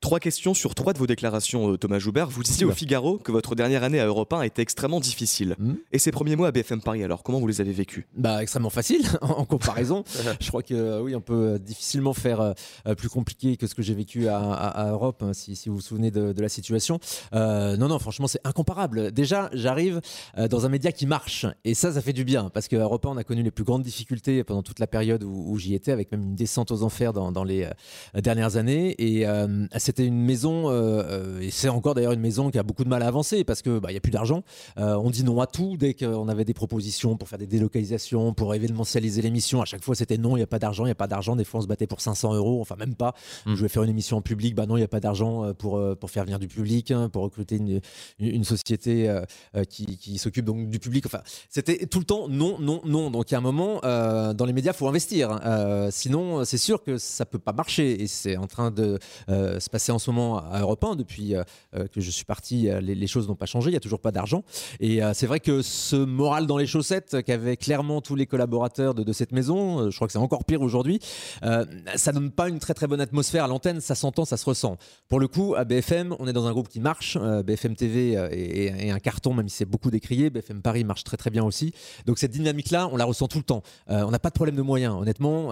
Trois 0.00 0.18
questions 0.18 0.54
sur 0.54 0.74
trois 0.74 0.94
de 0.94 0.98
vos 0.98 1.06
déclarations, 1.06 1.72
euh, 1.72 1.76
Thomas 1.76 1.98
Joubert. 1.98 2.30
Vous 2.30 2.42
disiez 2.42 2.64
au. 2.64 2.70
Figaro 2.72 3.18
que 3.18 3.30
votre 3.32 3.54
dernière 3.54 3.84
année 3.84 4.00
à 4.00 4.06
Europe 4.06 4.32
1 4.32 4.40
était 4.42 4.62
extrêmement 4.62 4.98
difficile. 4.98 5.56
Hmm. 5.58 5.74
Et 5.92 5.98
ces 5.98 6.10
premiers 6.10 6.36
mois 6.36 6.48
à 6.48 6.52
BFM 6.52 6.80
Paris, 6.80 7.04
alors 7.04 7.22
comment 7.22 7.38
vous 7.38 7.46
les 7.46 7.60
avez 7.60 7.72
vécus? 7.72 8.06
Bah, 8.16 8.42
extrêmement 8.42 8.70
facile 8.70 9.02
en 9.20 9.44
comparaison. 9.44 10.02
je 10.40 10.48
crois 10.48 10.62
que 10.62 10.72
euh, 10.72 11.02
oui, 11.02 11.14
on 11.14 11.20
peut 11.20 11.34
euh, 11.54 11.58
difficilement 11.58 12.14
faire 12.14 12.54
plus 12.96 13.10
compliqué 13.10 13.58
que 13.58 13.66
ce 13.66 13.74
que 13.74 13.82
j'ai 13.82 13.92
vécu 13.92 14.28
à, 14.28 14.38
à- 14.38 14.68
à 14.86 14.90
Europe, 14.90 15.22
hein, 15.22 15.34
si, 15.34 15.54
si 15.54 15.68
vous 15.68 15.74
vous 15.74 15.80
souvenez 15.82 16.10
de, 16.10 16.32
de 16.32 16.40
la 16.40 16.48
situation. 16.48 16.98
Euh, 17.34 17.76
non, 17.76 17.88
non, 17.88 17.98
franchement, 17.98 18.26
c'est 18.26 18.40
incomparable. 18.44 19.12
Déjà, 19.12 19.50
j'arrive 19.52 20.00
dans 20.48 20.64
un 20.64 20.70
média 20.70 20.92
qui 20.92 21.04
marche, 21.06 21.44
et 21.64 21.74
ça, 21.74 21.92
ça 21.92 22.00
fait 22.00 22.14
du 22.14 22.24
bien, 22.24 22.48
parce 22.48 22.68
qu'à 22.68 22.78
Europe 22.78 23.04
1, 23.04 23.10
on 23.10 23.16
a 23.18 23.24
connu 23.24 23.42
les 23.42 23.50
plus 23.50 23.64
grandes 23.64 23.82
difficultés 23.82 24.44
pendant 24.44 24.62
toute 24.62 24.78
la 24.78 24.86
période 24.86 25.24
où, 25.24 25.44
où 25.52 25.58
j'y 25.58 25.74
étais, 25.74 25.92
avec 25.92 26.10
même 26.10 26.22
une 26.22 26.34
descente 26.36 26.70
aux 26.70 26.82
enfers 26.84 27.12
dans, 27.12 27.32
dans 27.32 27.44
les 27.44 27.68
dernières 28.14 28.56
années. 28.56 28.94
Et 28.98 29.26
euh, 29.26 29.66
c'était 29.90 30.06
une 30.06 30.22
maison, 30.22 30.70
euh, 30.70 31.02
euh, 31.02 31.40
et 31.40 31.50
c'est 31.50 31.68
encore 31.68 31.94
d'ailleurs 31.94 32.12
une 32.12 32.20
maison 32.20 32.48
qui 32.48 32.58
a 32.60 32.62
beaucoup 32.62 32.84
de 32.84 32.88
mal 32.88 33.02
à 33.02 33.08
avancer 33.08 33.42
parce 33.42 33.60
que 33.60 33.80
bah, 33.80 33.90
il 33.90 33.94
y 33.94 33.96
a 33.96 34.00
plus 34.00 34.12
d'argent. 34.12 34.44
Euh, 34.78 34.94
on 34.94 35.10
dit 35.10 35.24
non 35.24 35.40
à 35.40 35.48
tout 35.48 35.76
dès 35.76 35.94
qu'on 35.94 36.28
avait 36.28 36.44
des 36.44 36.54
propositions 36.54 37.16
pour 37.16 37.28
faire 37.28 37.40
des 37.40 37.48
délocalisations, 37.48 38.32
pour 38.32 38.54
événementialiser 38.54 39.20
l'émission. 39.20 39.60
À 39.60 39.64
chaque 39.64 39.82
fois, 39.82 39.96
c'était 39.96 40.16
non, 40.16 40.36
il 40.36 40.40
n'y 40.40 40.44
a 40.44 40.46
pas 40.46 40.60
d'argent, 40.60 40.84
il 40.84 40.88
n'y 40.88 40.92
a 40.92 40.94
pas 40.94 41.08
d'argent. 41.08 41.34
Des 41.34 41.42
fois, 41.42 41.58
on 41.58 41.62
se 41.64 41.66
battait 41.66 41.88
pour 41.88 42.00
500 42.00 42.34
euros, 42.34 42.60
enfin 42.60 42.76
même 42.76 42.94
pas. 42.94 43.14
Mm. 43.46 43.56
Je 43.56 43.62
vais 43.62 43.68
faire 43.68 43.82
une 43.82 43.90
émission 43.90 44.18
en 44.18 44.22
public, 44.22 44.54
bah 44.54 44.66
non, 44.66 44.76
il 44.76 44.80
n'y 44.80 44.84
a 44.84 44.88
pas 44.88 45.00
d'argent 45.00 45.52
pour, 45.54 45.82
pour 45.98 46.10
faire 46.10 46.22
venir 46.22 46.38
du 46.38 46.46
public, 46.46 46.92
hein, 46.92 47.08
pour 47.08 47.24
recruter 47.24 47.56
une, 47.56 47.80
une 48.20 48.44
société 48.44 49.08
euh, 49.08 49.64
qui, 49.64 49.98
qui 49.98 50.18
s'occupe 50.18 50.44
donc 50.44 50.70
du 50.70 50.78
public. 50.78 51.04
Enfin, 51.06 51.22
c'était 51.48 51.86
tout 51.86 51.98
le 51.98 52.04
temps 52.04 52.28
non, 52.28 52.60
non, 52.60 52.80
non. 52.84 53.10
Donc 53.10 53.28
il 53.32 53.34
y 53.34 53.34
a 53.34 53.38
un 53.38 53.40
moment, 53.40 53.80
dans 53.82 54.44
les 54.46 54.52
médias, 54.52 54.70
il 54.70 54.76
faut 54.76 54.86
investir. 54.86 55.32
hein. 55.32 55.88
Sinon, 55.90 56.44
c'est 56.44 56.58
sûr 56.58 56.84
que 56.84 56.96
ça 56.96 57.26
peut 57.26 57.40
pas 57.40 57.52
marcher. 57.52 58.00
Et 58.02 58.06
c'est 58.06 58.36
en 58.36 58.46
train 58.46 58.70
de 58.70 59.00
se 59.28 59.68
passer 59.68 59.79
en 59.88 59.98
ce 59.98 60.10
moment 60.10 60.38
à 60.38 60.60
Europe 60.60 60.84
1. 60.84 60.96
Depuis 60.96 61.34
euh, 61.34 61.42
euh, 61.74 61.86
que 61.86 62.00
je 62.00 62.10
suis 62.10 62.24
parti, 62.24 62.68
euh, 62.68 62.80
les, 62.80 63.06
choses 63.06 63.28
n'ont 63.28 63.34
pas 63.34 63.46
changé. 63.46 63.70
Il 63.70 63.72
n'y 63.72 63.76
a 63.76 63.80
toujours 63.80 64.00
pas 64.00 64.12
d'argent. 64.12 64.44
Et 64.78 65.00
c'est 65.14 65.26
vrai 65.26 65.40
que 65.40 65.62
ce 65.62 65.96
moral 65.96 66.46
dans 66.46 66.58
les 66.58 66.66
chaussettes 66.66 67.22
qu'avaient 67.22 67.56
clairement 67.56 68.00
tous 68.00 68.14
les 68.14 68.26
collaborateurs 68.26 68.94
de, 68.94 69.12
cette 69.12 69.32
maison, 69.32 69.90
je 69.90 69.96
crois 69.96 70.06
que 70.06 70.12
c'est 70.12 70.18
encore 70.18 70.44
pire 70.44 70.60
aujourd'hui, 70.62 71.00
ça 71.42 72.12
donne 72.12 72.30
pas 72.30 72.48
une 72.48 72.58
très 72.58 72.74
très 72.74 72.86
bonne 72.86 73.00
atmosphère 73.00 73.44
à 73.44 73.48
l'antenne. 73.48 73.80
Ça 73.80 73.94
s'entend, 73.94 74.24
ça 74.24 74.36
se 74.36 74.44
ressent. 74.44 74.76
Pour 75.08 75.18
le 75.18 75.28
coup, 75.28 75.54
à 75.56 75.64
BFM, 75.64 76.14
on 76.18 76.28
est 76.28 76.32
dans 76.32 76.46
un 76.46 76.52
groupe 76.52 76.68
qui 76.68 76.80
marche. 76.80 77.18
BFM 77.18 77.74
TV 77.74 78.12
est, 78.12 78.90
un 78.90 78.98
carton, 78.98 79.34
même 79.34 79.48
si 79.48 79.56
c'est 79.56 79.64
beaucoup 79.64 79.90
décrié. 79.90 80.30
BFM 80.30 80.62
Paris 80.62 80.84
marche 80.84 81.04
très 81.04 81.16
très 81.16 81.30
bien 81.30 81.44
aussi. 81.44 81.72
Donc 82.06 82.18
cette 82.18 82.32
dynamique-là, 82.32 82.88
on 82.92 82.96
la 82.96 83.04
ressent 83.04 83.26
tout 83.28 83.38
le 83.38 83.44
temps. 83.44 83.62
On 83.88 84.10
n'a 84.10 84.18
pas 84.18 84.30
de 84.30 84.34
problème 84.34 84.56
de 84.56 84.62
moyens. 84.62 84.94
Honnêtement, 84.94 85.50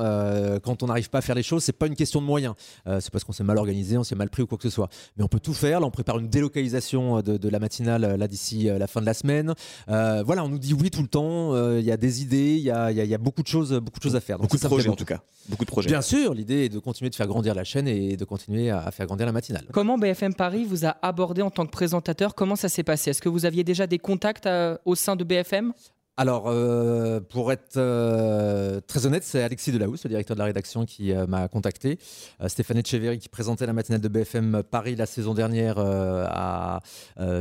quand 0.62 0.82
on 0.82 0.86
n'arrive 0.86 1.10
pas 1.10 1.18
à 1.18 1.22
faire 1.22 1.36
les 1.36 1.42
choses, 1.42 1.64
c'est 1.64 1.72
pas 1.72 1.86
une 1.86 1.96
question 1.96 2.20
de 2.20 2.26
moyens. 2.26 2.54
C'est 2.86 3.10
parce 3.10 3.24
qu'on 3.24 3.32
s'est 3.32 3.44
mal 3.44 3.58
organisé, 3.58 3.96
on 3.98 4.04
s'est 4.04 4.14
mal 4.18 4.28
pris 4.30 4.42
ou 4.42 4.46
quoi 4.46 4.58
que 4.58 4.64
ce 4.64 4.70
soit. 4.70 4.88
Mais 5.16 5.24
on 5.24 5.28
peut 5.28 5.40
tout 5.40 5.54
faire. 5.54 5.80
Là, 5.80 5.86
on 5.86 5.90
prépare 5.90 6.18
une 6.18 6.28
délocalisation 6.28 7.22
de, 7.22 7.36
de 7.36 7.48
la 7.48 7.58
matinale 7.58 8.04
euh, 8.04 8.16
là 8.16 8.28
d'ici 8.28 8.68
euh, 8.68 8.78
la 8.78 8.86
fin 8.86 9.00
de 9.00 9.06
la 9.06 9.14
semaine. 9.14 9.54
Euh, 9.88 10.22
voilà, 10.26 10.44
on 10.44 10.48
nous 10.48 10.58
dit 10.58 10.74
oui 10.74 10.90
tout 10.90 11.02
le 11.02 11.08
temps. 11.08 11.54
Euh, 11.54 11.78
Il 11.80 11.86
y 11.86 11.92
a 11.92 11.96
des 11.96 12.22
idées, 12.22 12.56
il 12.56 12.62
y 12.62 12.70
a, 12.70 12.90
il 12.90 12.96
y 12.96 13.00
a- 13.00 13.04
il 13.04 13.10
y 13.10 13.14
a 13.14 13.18
beaucoup 13.18 13.42
de 13.42 13.46
choses, 13.48 13.72
beaucoup 13.74 13.98
de 13.98 14.02
choses 14.02 14.16
à 14.16 14.20
faire. 14.20 14.36
Donc 14.36 14.42
Beaucoup 14.46 14.56
de 14.56 14.60
ça, 14.62 14.68
projets 14.68 14.88
en 14.88 14.96
tout 14.96 15.04
cas. 15.04 15.20
Beaucoup 15.48 15.64
de 15.64 15.70
projets. 15.70 15.88
Bien 15.88 16.02
sûr, 16.02 16.34
l'idée 16.34 16.64
est 16.64 16.68
de 16.68 16.78
continuer 16.78 17.08
de 17.10 17.14
faire 17.14 17.26
grandir 17.26 17.54
la 17.54 17.64
chaîne 17.64 17.88
et 17.88 18.16
de 18.16 18.24
continuer 18.24 18.70
à 18.70 18.78
à 18.80 18.90
faire 18.90 19.06
grandir 19.06 19.26
la 19.26 19.32
matinale. 19.32 19.64
Comment 19.72 19.98
BFM 19.98 20.34
Paris 20.34 20.64
vous 20.64 20.84
a 20.86 20.96
abordé 21.02 21.42
en 21.42 21.50
tant 21.50 21.66
que 21.66 21.70
présentateur? 21.70 22.34
Comment 22.34 22.56
ça 22.56 22.68
s'est 22.68 22.82
passé? 22.84 23.10
Est-ce 23.10 23.20
que 23.22 23.28
vous 23.28 23.44
aviez 23.46 23.64
déjà 23.64 23.86
des 23.86 23.98
contacts 23.98 24.46
euh, 24.46 24.76
au 24.84 24.94
sein 24.94 25.14
de 25.16 25.24
BFM 25.24 25.72
Alors, 26.20 26.46
euh, 26.48 27.20
pour 27.20 27.52
être 27.52 27.76
euh, 27.76 28.80
très 28.88 29.06
honnête, 29.06 29.22
c'est 29.22 29.40
Alexis 29.40 29.70
Delahousse, 29.70 30.02
le 30.02 30.10
directeur 30.10 30.34
de 30.34 30.40
la 30.40 30.46
rédaction, 30.46 30.84
qui 30.84 31.12
euh, 31.12 31.28
m'a 31.28 31.46
contacté. 31.46 32.00
Stéphane 32.48 32.78
Etcheverry, 32.78 33.20
qui 33.20 33.28
présentait 33.28 33.66
la 33.66 33.72
matinale 33.72 34.00
de 34.00 34.08
BFM 34.08 34.64
Paris 34.68 34.96
la 34.96 35.06
saison 35.06 35.32
dernière, 35.32 35.76
a 35.78 36.80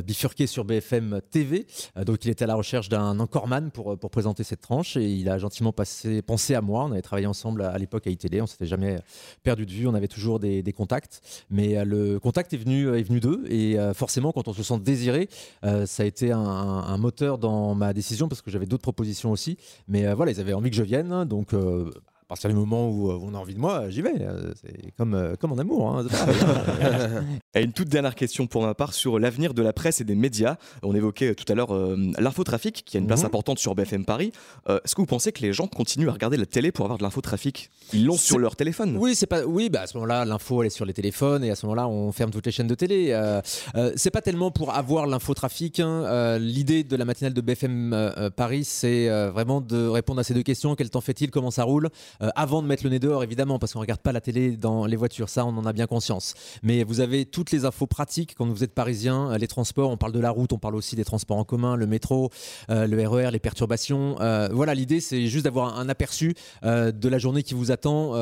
bifurqué 0.05 0.45
sur 0.45 0.63
BFM 0.63 1.21
TV. 1.31 1.65
Donc, 2.05 2.23
il 2.25 2.29
était 2.29 2.43
à 2.43 2.47
la 2.47 2.53
recherche 2.53 2.87
d'un 2.87 3.19
encoreman 3.19 3.71
pour, 3.71 3.97
pour 3.97 4.11
présenter 4.11 4.43
cette 4.43 4.61
tranche 4.61 4.95
et 4.95 5.09
il 5.09 5.27
a 5.29 5.39
gentiment 5.39 5.71
pensé 5.71 6.53
à 6.53 6.61
moi. 6.61 6.85
On 6.85 6.91
avait 6.91 7.01
travaillé 7.01 7.25
ensemble 7.25 7.63
à, 7.63 7.77
l'époque 7.79 8.05
à 8.05 8.11
iTélé, 8.11 8.41
on 8.41 8.47
s'était 8.47 8.67
jamais 8.67 8.99
perdu 9.41 9.65
de 9.65 9.71
vue, 9.71 9.87
on 9.87 9.95
avait 9.95 10.07
toujours 10.07 10.39
des, 10.39 10.73
contacts. 10.75 11.21
Mais 11.49 11.83
le 11.83 12.19
contact 12.19 12.53
est 12.53 12.57
venu, 12.57 12.95
est 12.95 13.03
venu 13.03 13.19
d'eux 13.19 13.43
et 13.49 13.77
forcément, 13.95 14.31
quand 14.31 14.47
on 14.47 14.53
se 14.53 14.61
sent 14.61 14.79
désiré, 14.79 15.29
ça 15.63 16.03
a 16.03 16.05
été 16.05 16.31
un, 16.31 16.39
un 16.39 16.97
moteur 16.97 17.39
dans 17.39 17.73
ma 17.73 17.93
décision 17.93 18.27
parce 18.27 18.41
que 18.41 18.51
j'avais 18.51 18.66
d'autres 18.67 18.83
propositions 18.83 19.31
aussi. 19.31 19.57
Mais 19.87 20.05
euh, 20.05 20.15
voilà, 20.15 20.31
ils 20.31 20.39
avaient 20.39 20.53
envie 20.53 20.69
que 20.69 20.75
je 20.75 20.83
vienne, 20.83 21.25
donc 21.25 21.53
euh, 21.53 21.89
partir 22.27 22.49
du 22.49 22.55
moment 22.55 22.89
où 22.89 23.09
euh, 23.09 23.17
on 23.21 23.33
a 23.33 23.37
envie 23.37 23.53
de 23.53 23.59
moi, 23.59 23.89
j'y 23.89 24.01
vais. 24.01 24.13
Euh, 24.21 24.53
C'est 24.61 24.91
comme, 24.97 25.13
euh, 25.13 25.35
comme 25.39 25.51
en 25.53 25.57
amour. 25.57 25.97
hein. 25.97 26.05
Et 27.55 27.63
une 27.63 27.71
toute 27.71 27.89
dernière 27.89 28.15
question 28.15 28.47
pour 28.47 28.61
ma 28.63 28.73
part 28.75 28.93
sur 28.93 29.17
l'avenir 29.19 29.53
de 29.53 29.61
la 29.61 29.73
presse 29.73 30.01
et 30.01 30.03
des 30.03 30.15
médias. 30.15 30.57
On 30.83 30.93
évoquait 30.93 31.33
tout 31.35 31.45
à 31.51 31.55
l'heure 31.55 31.73
euh, 31.73 31.95
l'infotrafic 32.19 32.83
qui 32.85 32.97
a 32.97 32.99
une 32.99 33.07
place 33.07 33.21
Mhm. 33.21 33.27
importante 33.27 33.59
sur 33.59 33.73
BFM 33.75 34.05
Paris. 34.05 34.31
Euh, 34.69 34.79
Est-ce 34.85 34.93
que 34.95 35.01
vous 35.01 35.05
pensez 35.07 35.31
que 35.31 35.41
les 35.41 35.53
gens 35.53 35.67
continuent 35.67 36.09
à 36.09 36.13
regarder 36.13 36.37
la 36.37 36.45
télé 36.45 36.71
pour 36.71 36.85
avoir 36.85 36.97
de 36.97 37.03
l'infotrafic? 37.03 37.69
Ils 37.93 38.05
l'ont 38.05 38.17
sur 38.17 38.37
leur 38.37 38.55
téléphone. 38.55 38.97
Oui, 38.99 39.15
c'est 39.15 39.25
pas. 39.25 39.43
Oui, 39.45 39.69
bah 39.69 39.81
à 39.81 39.87
ce 39.87 39.95
moment-là, 39.97 40.25
l'info 40.25 40.61
elle 40.61 40.67
est 40.67 40.71
sur 40.71 40.85
les 40.85 40.93
téléphones 40.93 41.43
et 41.43 41.49
à 41.51 41.55
ce 41.55 41.65
moment-là, 41.65 41.87
on 41.87 42.11
ferme 42.11 42.31
toutes 42.31 42.45
les 42.45 42.51
chaînes 42.51 42.67
de 42.67 42.75
télé. 42.75 43.09
Euh, 43.11 43.41
c'est 43.95 44.11
pas 44.11 44.21
tellement 44.21 44.51
pour 44.51 44.73
avoir 44.73 45.07
l'infotrafic. 45.07 45.79
hein. 45.79 46.37
L'idée 46.39 46.83
de 46.83 46.95
la 46.95 47.05
matinale 47.05 47.33
de 47.33 47.41
BFM 47.41 48.31
Paris, 48.35 48.65
c'est 48.65 49.07
vraiment 49.29 49.61
de 49.61 49.87
répondre 49.87 50.19
à 50.19 50.23
ces 50.23 50.33
deux 50.33 50.43
questions 50.43 50.75
quel 50.75 50.89
temps 50.89 51.01
fait-il, 51.01 51.31
comment 51.31 51.51
ça 51.51 51.63
roule, 51.63 51.89
Euh, 52.21 52.29
avant 52.35 52.61
de 52.61 52.67
mettre 52.67 52.83
le 52.83 52.89
nez 52.89 52.99
dehors, 52.99 53.23
évidemment, 53.23 53.59
parce 53.59 53.73
qu'on 53.73 53.79
regarde 53.79 54.01
pas 54.01 54.11
la 54.11 54.21
télé 54.21 54.51
dans 54.57 54.85
les 54.85 54.95
voitures. 54.95 55.29
Ça, 55.29 55.45
on 55.45 55.55
en 55.57 55.65
a 55.65 55.73
bien 55.73 55.87
conscience. 55.87 56.33
Mais 56.63 56.83
vous 56.83 56.99
avez 56.99 57.25
toutes 57.25 57.51
les 57.51 57.65
infos 57.65 57.87
pratiques 57.87 58.35
quand 58.37 58.45
vous 58.47 58.63
êtes 58.63 58.73
parisien. 58.73 59.31
euh, 59.31 59.37
Les 59.37 59.47
transports, 59.47 59.89
on 59.89 59.97
parle 59.97 60.11
de 60.13 60.19
la 60.19 60.31
route, 60.31 60.53
on 60.53 60.57
parle 60.59 60.75
aussi 60.75 60.95
des 60.95 61.05
transports 61.05 61.37
en 61.37 61.43
commun, 61.43 61.75
le 61.75 61.87
métro, 61.87 62.29
euh, 62.69 62.87
le 62.87 63.07
RER, 63.07 63.31
les 63.31 63.39
perturbations. 63.39 64.15
Euh, 64.21 64.49
voilà, 64.51 64.73
l'idée, 64.73 64.99
c'est 64.99 65.27
juste 65.27 65.45
d'avoir 65.45 65.77
un 65.77 65.89
aperçu 65.89 66.33
de 66.63 67.09
la 67.09 67.17
journée 67.17 67.43
qui 67.43 67.53
vous 67.53 67.71
attend 67.71 68.15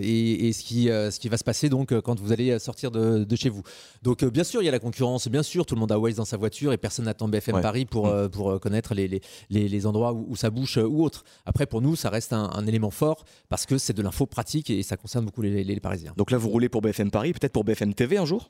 et, 0.00 0.48
et 0.48 0.52
ce, 0.52 0.62
qui, 0.64 0.86
ce 0.86 1.18
qui 1.18 1.28
va 1.28 1.36
se 1.36 1.44
passer 1.44 1.68
donc 1.68 1.98
quand 2.00 2.18
vous 2.20 2.32
allez 2.32 2.58
sortir 2.58 2.90
de, 2.90 3.24
de 3.24 3.36
chez 3.36 3.48
vous. 3.48 3.62
Donc 4.02 4.24
bien 4.24 4.44
sûr, 4.44 4.62
il 4.62 4.66
y 4.66 4.68
a 4.68 4.72
la 4.72 4.78
concurrence, 4.78 5.28
bien 5.28 5.42
sûr, 5.42 5.66
tout 5.66 5.74
le 5.74 5.80
monde 5.80 5.92
a 5.92 5.98
Waze 5.98 6.16
dans 6.16 6.24
sa 6.24 6.36
voiture 6.36 6.72
et 6.72 6.76
personne 6.78 7.04
n'attend 7.06 7.28
BFM 7.28 7.56
Ouais. 7.56 7.62
Paris 7.62 7.84
pour, 7.86 8.06
Mm. 8.08 8.28
pour 8.30 8.60
connaître 8.60 8.94
les, 8.94 9.08
les, 9.08 9.20
les, 9.50 9.68
les 9.68 9.86
endroits 9.86 10.12
où, 10.12 10.26
où 10.30 10.36
ça 10.36 10.50
bouche 10.50 10.76
ou 10.78 11.02
autre. 11.04 11.24
Après, 11.46 11.66
pour 11.66 11.80
nous, 11.82 11.96
ça 11.96 12.10
reste 12.10 12.32
un, 12.32 12.50
un 12.54 12.66
élément 12.66 12.90
fort 12.90 13.24
parce 13.48 13.66
que 13.66 13.78
c'est 13.78 13.92
de 13.92 14.02
l'info 14.02 14.26
pratique 14.26 14.70
et 14.70 14.82
ça 14.82 14.96
concerne 14.96 15.24
beaucoup 15.24 15.42
les, 15.42 15.80
Parisiens. 15.80 16.12
Donc 16.16 16.30
là, 16.30 16.38
vous 16.38 16.48
roulez 16.48 16.68
pour 16.68 16.82
BFM 16.82 17.10
Paris, 17.10 17.32
peut-être 17.32 17.52
pour 17.52 17.64
BFM 17.64 17.94
TV 17.94 18.18
un 18.18 18.24
jour? 18.24 18.48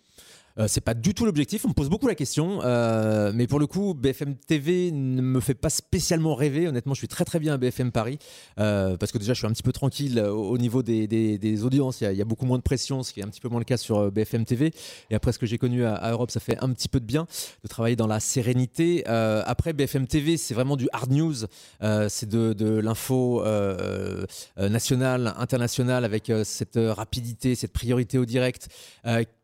C'est 0.66 0.80
pas 0.80 0.94
du 0.94 1.14
tout 1.14 1.24
l'objectif. 1.24 1.64
On 1.64 1.68
me 1.68 1.74
pose 1.74 1.88
beaucoup 1.88 2.08
la 2.08 2.14
question, 2.14 2.60
euh, 2.64 3.30
mais 3.34 3.46
pour 3.46 3.60
le 3.60 3.66
coup, 3.66 3.94
BFM 3.94 4.34
TV 4.34 4.90
ne 4.90 5.22
me 5.22 5.40
fait 5.40 5.54
pas 5.54 5.70
spécialement 5.70 6.34
rêver. 6.34 6.66
Honnêtement, 6.66 6.94
je 6.94 6.98
suis 6.98 7.08
très 7.08 7.24
très 7.24 7.38
bien 7.38 7.54
à 7.54 7.56
BFM 7.58 7.92
Paris 7.92 8.18
euh, 8.58 8.96
parce 8.96 9.12
que 9.12 9.18
déjà, 9.18 9.34
je 9.34 9.38
suis 9.38 9.46
un 9.46 9.52
petit 9.52 9.62
peu 9.62 9.72
tranquille 9.72 10.18
euh, 10.18 10.32
au, 10.32 10.50
au 10.50 10.58
niveau 10.58 10.82
des, 10.82 11.06
des- 11.06 11.64
audiences. 11.64 12.00
Il 12.00 12.12
y, 12.12 12.22
a, 12.22 12.24
beaucoup 12.24 12.46
moins 12.46 12.58
de 12.58 12.62
pression, 12.62 13.02
ce 13.02 13.12
qui 13.12 13.20
est 13.20 13.24
un 13.24 13.28
petit 13.28 13.40
peu 13.40 13.48
moins 13.48 13.58
le 13.60 13.64
cas 13.64 13.76
sur 13.76 13.98
euh, 13.98 14.10
BFM 14.10 14.44
TV. 14.44 14.72
Et 15.10 15.14
après, 15.14 15.32
ce 15.32 15.38
que 15.38 15.46
j'ai 15.46 15.58
connu 15.58 15.84
à, 15.84 15.94
à 15.94 16.10
Europe, 16.12 16.30
ça 16.30 16.40
fait 16.40 16.56
un 16.60 16.70
petit 16.72 16.88
peu 16.88 17.00
de 17.00 17.04
bien 17.04 17.26
de 17.62 17.68
travailler 17.68 17.96
dans 17.96 18.06
la 18.06 18.20
sérénité. 18.20 19.04
Euh, 19.08 19.42
après, 19.46 19.72
BFM 19.72 20.06
TV, 20.06 20.36
c'est 20.36 20.54
vraiment 20.54 20.76
du 20.76 20.88
hard 20.92 21.12
news. 21.12 21.34
Euh, 21.82 22.06
c'est 22.08 22.28
de, 22.28 22.52
de 22.52 22.68
l'info 22.78 23.42
euh, 23.44 24.24
euh, 24.58 24.68
nationale, 24.68 25.34
internationale, 25.36 26.04
avec 26.04 26.30
euh, 26.30 26.42
cette 26.44 26.76
euh, 26.76 26.92
rapidité, 26.92 27.54
cette 27.54 27.72
priorité 27.72 28.18
au 28.18 28.24
direct. 28.24 28.68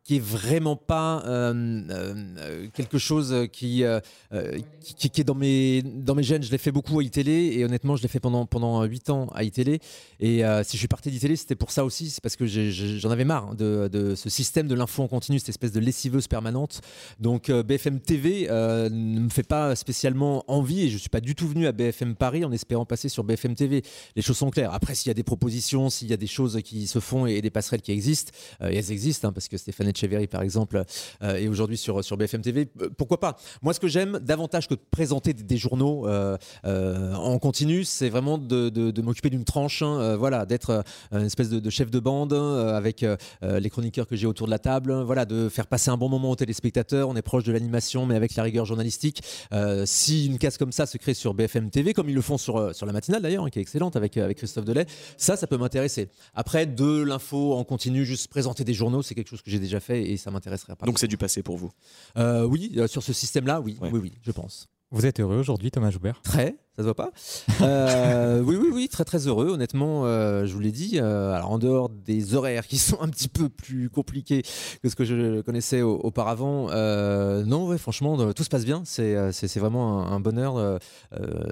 Qui 0.04 0.16
est 0.16 0.22
vraiment 0.22 0.76
pas 0.76 1.22
euh, 1.24 1.54
euh, 1.90 2.14
euh, 2.38 2.66
quelque 2.74 2.98
chose 2.98 3.48
qui, 3.50 3.82
qui, 4.82 5.20
est 5.20 5.24
dans 5.24 5.34
mes, 5.34 5.82
dans 5.82 6.14
mes 6.14 6.22
gènes. 6.22 6.42
Je 6.42 6.50
l'ai 6.50 6.58
fait 6.58 6.72
beaucoup 6.72 7.00
à 7.00 7.02
iTélé 7.02 7.54
et 7.56 7.64
honnêtement, 7.64 7.96
je 7.96 8.02
l'ai 8.02 8.08
fait 8.08 8.20
pendant, 8.20 8.44
pendant 8.44 8.82
8 8.84 9.08
ans 9.08 9.28
à 9.34 9.44
iTélé. 9.44 9.80
Et 10.20 10.42
si 10.62 10.76
je 10.76 10.78
suis 10.78 10.88
parti 10.88 11.10
d'iTélé, 11.10 11.36
c'était 11.36 11.54
pour 11.54 11.70
ça 11.70 11.86
aussi. 11.86 12.10
C'est 12.10 12.22
parce 12.22 12.36
que 12.36 12.46
j'en 12.46 13.10
avais 13.10 13.24
marre 13.24 13.54
de, 13.54 13.88
de 13.90 14.14
ce 14.14 14.28
système 14.28 14.68
de 14.68 14.74
l'info 14.74 15.02
en 15.02 15.08
continu, 15.08 15.38
cette 15.38 15.48
espèce 15.48 15.72
de 15.72 15.80
lessiveuse 15.80 16.28
permanente. 16.28 16.82
Donc 17.18 17.50
BFM 17.50 18.00
TV 18.00 18.46
ne 18.50 19.20
me 19.20 19.30
fait 19.30 19.42
pas 19.42 19.74
spécialement 19.74 20.44
envie 20.48 20.82
et 20.82 20.90
je 20.90 20.98
suis 20.98 21.08
pas 21.08 21.22
du 21.22 21.34
tout 21.34 21.48
venu 21.48 21.66
à 21.66 21.72
BFM 21.72 22.14
Paris 22.14 22.44
en 22.44 22.52
espérant 22.52 22.84
passer 22.84 23.08
sur 23.08 23.24
BFM 23.24 23.54
TV. 23.54 23.82
Les 24.16 24.22
choses 24.22 24.36
sont 24.36 24.50
claires. 24.50 24.74
Après, 24.74 24.94
s'il 24.94 25.08
y 25.08 25.12
a 25.12 25.14
des 25.14 25.22
propositions, 25.22 25.88
s'il 25.88 26.08
y 26.08 26.12
a 26.12 26.18
des 26.18 26.26
choses 26.26 26.60
qui 26.62 26.86
se 26.86 26.98
font 26.98 27.24
et 27.24 27.40
des 27.40 27.50
passerelles 27.50 27.82
qui 27.82 27.92
existent, 27.92 28.32
et 28.60 28.76
elles 28.76 28.92
existent, 28.92 29.28
hein, 29.28 29.32
parce 29.32 29.48
que 29.48 29.56
Stéphane 29.56 29.93
Etcheverry, 29.94 30.26
par 30.26 30.42
exemple, 30.42 30.84
euh, 31.22 31.36
est 31.36 31.48
aujourd'hui 31.48 31.76
sur, 31.76 32.04
sur 32.04 32.16
BFM 32.16 32.42
TV, 32.42 32.68
euh, 32.80 32.88
pourquoi 32.96 33.20
pas? 33.20 33.36
Moi, 33.62 33.72
ce 33.72 33.80
que 33.80 33.88
j'aime 33.88 34.18
davantage 34.18 34.68
que 34.68 34.74
présenter 34.74 35.32
des, 35.32 35.56
journaux 35.56 36.08
euh, 36.08 36.36
en 36.64 37.38
continu, 37.38 37.84
c'est 37.84 38.08
vraiment 38.08 38.38
de, 38.38 39.00
m'occuper 39.00 39.30
d'une 39.30 39.44
tranche, 39.44 39.82
hein, 39.82 40.16
voilà, 40.16 40.46
d'être 40.46 40.84
une 41.12 41.26
espèce 41.26 41.48
de, 41.48 41.70
chef 41.70 41.90
de 41.90 42.00
bande 42.00 42.32
avec 42.32 43.04
les 43.42 43.70
chroniqueurs 43.70 44.06
que 44.06 44.16
j'ai 44.16 44.26
autour 44.26 44.46
de 44.46 44.50
la 44.50 44.58
table, 44.58 44.92
hein, 44.92 45.04
voilà, 45.04 45.24
de 45.24 45.48
faire 45.48 45.66
passer 45.66 45.90
un 45.90 45.96
bon 45.96 46.08
moment 46.08 46.30
aux 46.30 46.36
téléspectateurs. 46.36 47.08
On 47.08 47.16
est 47.16 47.22
proche 47.22 47.44
de 47.44 47.52
l'animation, 47.52 48.06
mais 48.06 48.16
avec 48.16 48.34
la 48.34 48.42
rigueur 48.42 48.64
journalistique. 48.64 49.22
Si 49.84 50.26
une 50.26 50.38
case 50.38 50.58
comme 50.58 50.72
ça 50.72 50.86
se 50.86 50.98
crée 50.98 51.14
sur 51.14 51.34
BFM 51.34 51.70
TV, 51.70 51.94
comme 51.94 52.08
ils 52.08 52.14
le 52.14 52.22
font 52.22 52.38
sur, 52.38 52.74
sur 52.74 52.86
la 52.86 52.92
matinale 52.92 53.22
d'ailleurs, 53.22 53.44
hein, 53.44 53.50
qui 53.50 53.58
est 53.58 53.62
excellente 53.62 53.96
avec, 53.96 54.16
avec 54.16 54.38
Christophe 54.38 54.64
Delay, 54.64 54.86
ça, 55.16 55.36
ça 55.36 55.46
peut 55.46 55.56
m'intéresser. 55.56 56.08
Après, 56.34 56.66
de 56.66 57.02
l'info 57.02 57.54
en 57.54 57.64
continu, 57.64 58.04
juste 58.04 58.28
présenter 58.28 58.64
des 58.64 58.74
journaux, 58.74 59.02
c'est 59.02 59.14
quelque 59.14 59.28
chose 59.28 59.42
que 59.42 59.50
j'ai 59.50 59.58
déjà 59.58 59.80
fait 59.80 59.83
et 59.90 60.16
ça 60.16 60.30
m'intéresserait 60.30 60.76
pas. 60.76 60.86
Donc 60.86 60.98
c'est 60.98 61.08
du 61.08 61.16
passé 61.16 61.42
pour 61.42 61.56
vous. 61.56 61.70
Euh, 62.16 62.44
oui, 62.44 62.72
euh, 62.76 62.86
sur 62.86 63.02
ce 63.02 63.12
système-là, 63.12 63.60
oui, 63.60 63.76
Ouais. 63.80 63.90
oui, 63.92 64.00
oui, 64.02 64.12
je 64.22 64.30
pense. 64.32 64.68
Vous 64.94 65.06
êtes 65.06 65.18
heureux 65.18 65.38
aujourd'hui, 65.38 65.72
Thomas 65.72 65.90
Joubert? 65.90 66.20
Très, 66.22 66.54
ça 66.76 66.78
se 66.78 66.82
voit 66.82 66.94
pas 66.94 67.10
Euh, 67.62 68.40
Oui, 68.42 68.54
oui, 68.54 68.68
oui, 68.72 68.88
très 68.88 69.04
très 69.04 69.26
heureux. 69.26 69.48
Honnêtement, 69.48 70.06
euh, 70.06 70.46
je 70.46 70.54
vous 70.54 70.60
l'ai 70.60 70.70
dit. 70.70 71.00
euh, 71.00 71.32
alors 71.32 71.50
en 71.50 71.58
dehors 71.58 71.88
des 71.88 72.36
horaires 72.36 72.64
qui 72.68 72.78
sont 72.78 73.00
un 73.00 73.08
petit 73.08 73.26
peu 73.26 73.48
plus 73.48 73.90
compliqués 73.90 74.42
que 74.84 74.88
ce 74.88 74.94
que 74.94 75.04
je 75.04 75.40
connaissais 75.40 75.82
au- 75.82 75.96
auparavant, 75.96 76.68
non, 77.44 77.66
ouais, 77.66 77.76
franchement, 77.76 78.32
tout 78.32 78.44
se 78.44 78.48
passe 78.48 78.64
bien. 78.64 78.82
C'est 78.84 79.58
vraiment 79.58 80.06
un, 80.06 80.12
un 80.12 80.20
bonheur. 80.20 80.78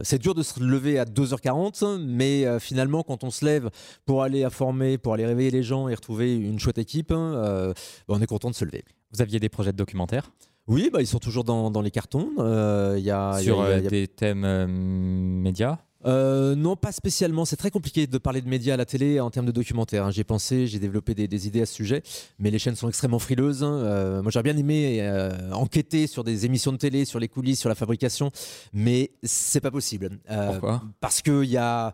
c'est 0.03 0.21
dur 0.21 0.35
de 0.37 0.45
se 0.45 0.61
lever 0.63 1.01
à 1.01 1.05
2h40, 1.05 1.99
mais 1.99 2.47
finalement, 2.61 3.03
quand 3.03 3.25
on 3.25 3.31
se 3.33 3.45
lève 3.45 3.71
pour 4.05 4.23
aller 4.23 4.45
informer, 4.45 4.99
pour 4.99 5.15
aller 5.15 5.27
réveiller 5.27 5.51
les 5.51 5.65
gens 5.65 5.89
et 5.89 5.95
retrouver 5.97 6.37
une 6.37 6.61
chouette 6.61 6.79
équipe, 6.79 7.11
euh, 7.11 7.73
bah, 8.07 8.15
on 8.17 8.23
est 8.23 8.27
content 8.27 8.51
de 8.51 8.55
se 8.55 8.65
lever. 8.65 8.85
Vous 9.13 9.21
aviez 9.21 9.41
des 9.41 9.49
projets 9.49 9.73
de 9.73 9.77
documentaires? 9.79 10.31
Oui, 10.69 10.91
bah, 10.93 11.01
ils 11.01 11.07
sont 11.07 11.19
toujours 11.19 11.45
dans, 11.45 11.71
dans 11.71 11.81
les 11.83 11.91
cartons. 11.91 12.31
Euh, 12.39 12.95
Il 12.99 13.05
y 13.05 13.11
a, 13.11 13.33
il 13.41 13.47
y 13.47 13.51
a- 13.51 13.53
sur 13.53 13.57
il 13.57 13.61
y 13.61 13.63
a- 13.63 13.67
euh, 13.75 13.79
il 13.79 13.85
y 13.85 13.87
a- 13.87 13.91
des 13.91 14.09
thèmes 14.09 14.45
euh, 14.45 14.67
médias? 14.69 15.79
Euh, 16.05 16.55
non, 16.55 16.77
pas 16.77 16.93
spécialement. 16.93 17.45
C'est 17.45 17.57
très 17.57 17.71
compliqué 17.71 18.07
de 18.07 18.19
parler 18.19 18.41
de 18.41 18.49
médias 18.49 18.75
à 18.75 18.77
la 18.77 18.85
télé 18.85 19.21
en 19.21 19.31
termes 19.31 19.47
de 19.47 19.53
documentaire. 19.53 20.07
hein. 20.07 20.11
J'ai 20.11 20.25
pensé, 20.25 20.67
j'ai 20.67 20.79
développé 20.79 21.15
des, 21.15 21.29
des 21.29 21.47
idées 21.47 21.63
à 21.63 21.67
ce 21.67 21.75
sujet, 21.75 22.03
mais 22.39 22.51
les 22.51 22.59
chaînes 22.59 22.77
sont 22.77 22.89
extrêmement 22.89 23.19
frileuses. 23.19 23.63
hein. 23.63 23.73
Euh, 23.73 24.23
moi, 24.23 24.31
j'aurais 24.33 24.43
bien 24.43 24.57
aimé 24.57 24.99
euh, 25.01 25.31
enquêter 25.53 26.07
sur 26.07 26.25
des 26.25 26.45
émissions 26.47 26.73
de 26.73 26.77
télé, 26.77 27.05
sur 27.05 27.19
les 27.19 27.29
coulisses, 27.29 27.61
sur 27.61 27.69
la 27.69 27.75
fabrication, 27.75 28.31
mais 28.73 29.11
c'est 29.23 29.61
pas 29.61 29.71
possible. 29.71 30.19
Pourquoi? 30.27 30.83
Parce 31.01 31.23
qu'il 31.23 31.45
y 31.45 31.57
a 31.57 31.93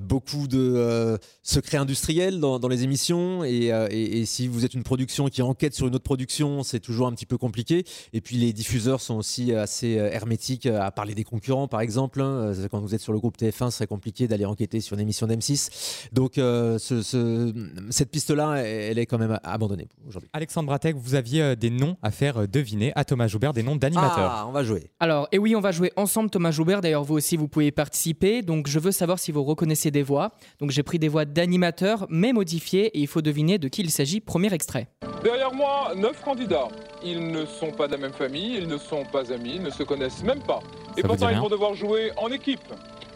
beaucoup 0.00 0.46
de 0.48 1.18
secrets 1.42 1.78
industriels 1.78 2.40
dans, 2.40 2.58
dans 2.58 2.68
les 2.68 2.84
émissions, 2.84 3.44
et, 3.44 3.70
et- 3.90 4.18
et 4.20 4.26
si 4.26 4.48
vous 4.48 4.64
êtes 4.64 4.74
une 4.74 4.82
production 4.82 5.28
qui 5.28 5.42
enquête 5.42 5.74
sur 5.74 5.86
une 5.86 5.94
autre 5.94 6.04
production, 6.04 6.62
c'est 6.62 6.80
toujours 6.80 7.06
un 7.06 7.12
petit 7.12 7.26
peu 7.26 7.38
compliqué. 7.38 7.84
Et 8.12 8.20
puis 8.20 8.36
les 8.36 8.52
diffuseurs 8.52 9.00
sont 9.00 9.16
aussi 9.16 9.52
assez 9.52 9.88
hermétiques 9.92 10.66
à 10.66 10.90
parler 10.90 11.14
des 11.14 11.24
concurrents, 11.24 11.68
par 11.68 11.80
exemple. 11.80 12.20
hein. 12.20 12.52
Quand 12.70 12.80
vous 12.80 12.94
êtes 12.94 13.00
sur 13.00 13.12
le 13.12 13.18
groupe 13.18 13.36
TF1, 13.50 13.70
ce 13.70 13.78
serait 13.78 13.86
compliqué 13.86 14.28
d'aller 14.28 14.44
enquêter 14.44 14.80
sur 14.80 14.94
une 14.94 15.00
émission 15.00 15.26
d'M6. 15.26 16.08
Donc 16.12 16.38
euh, 16.38 16.78
ce- 16.78 17.02
ce- 17.02 17.52
cette 17.90 18.10
piste-là, 18.10 18.56
elle 18.56 18.98
est 18.98 19.06
quand 19.06 19.18
même 19.18 19.38
abandonnée 19.44 19.88
aujourd'hui. 20.06 20.28
Alexandre 20.32 20.66
Bratek, 20.66 20.96
vous 20.96 21.14
aviez 21.14 21.42
euh, 21.42 21.54
des 21.54 21.70
noms 21.70 21.96
à 22.02 22.10
faire 22.10 22.42
euh, 22.42 22.46
deviner 22.46 22.92
à 22.96 23.04
Thomas 23.04 23.26
Joubert, 23.28 23.52
des 23.52 23.62
noms 23.62 23.76
d'animateurs. 23.76 24.30
Ah, 24.32 24.46
on 24.48 24.52
va 24.52 24.62
jouer. 24.62 24.90
Alors, 25.00 25.28
et 25.32 25.38
oui, 25.38 25.54
on 25.56 25.60
va 25.60 25.72
jouer 25.72 25.92
ensemble 25.96 26.30
Thomas 26.30 26.50
Joubert. 26.50 26.80
D'ailleurs, 26.80 27.04
vous 27.04 27.14
aussi, 27.14 27.36
vous 27.36 27.48
pouvez 27.48 27.70
participer. 27.70 28.42
Donc, 28.42 28.66
je 28.68 28.78
veux 28.78 28.92
savoir 28.92 29.18
si 29.18 29.32
vous 29.32 29.44
reconnaissez 29.44 29.90
des 29.90 30.02
voix. 30.02 30.32
Donc, 30.60 30.70
j'ai 30.70 30.82
pris 30.82 30.98
des 30.98 31.08
voix 31.08 31.24
d'animateurs, 31.24 32.06
mais 32.10 32.32
modifiées, 32.32 32.86
et 32.86 33.00
il 33.00 33.06
faut 33.06 33.22
deviner 33.22 33.58
de 33.58 33.68
qui 33.68 33.82
il 33.82 33.90
s'agit. 33.90 34.20
Premier 34.20 34.52
extrait. 34.52 34.88
Derrière 35.22 35.52
moi, 35.52 35.92
neuf 35.96 36.20
candidats. 36.22 36.68
Ils 37.04 37.30
ne 37.30 37.44
sont 37.46 37.70
pas 37.70 37.86
de 37.86 37.92
la 37.92 37.98
même 37.98 38.12
famille, 38.12 38.56
ils 38.58 38.66
ne 38.66 38.76
sont 38.76 39.04
pas 39.12 39.32
amis, 39.32 39.52
ils 39.56 39.62
ne 39.62 39.70
se 39.70 39.82
connaissent 39.84 40.22
même 40.22 40.40
pas. 40.42 40.60
Et 40.96 41.02
pourtant, 41.02 41.28
ils 41.28 41.38
vont 41.38 41.48
devoir 41.48 41.74
jouer 41.74 42.10
en 42.16 42.28
équipe. 42.28 42.60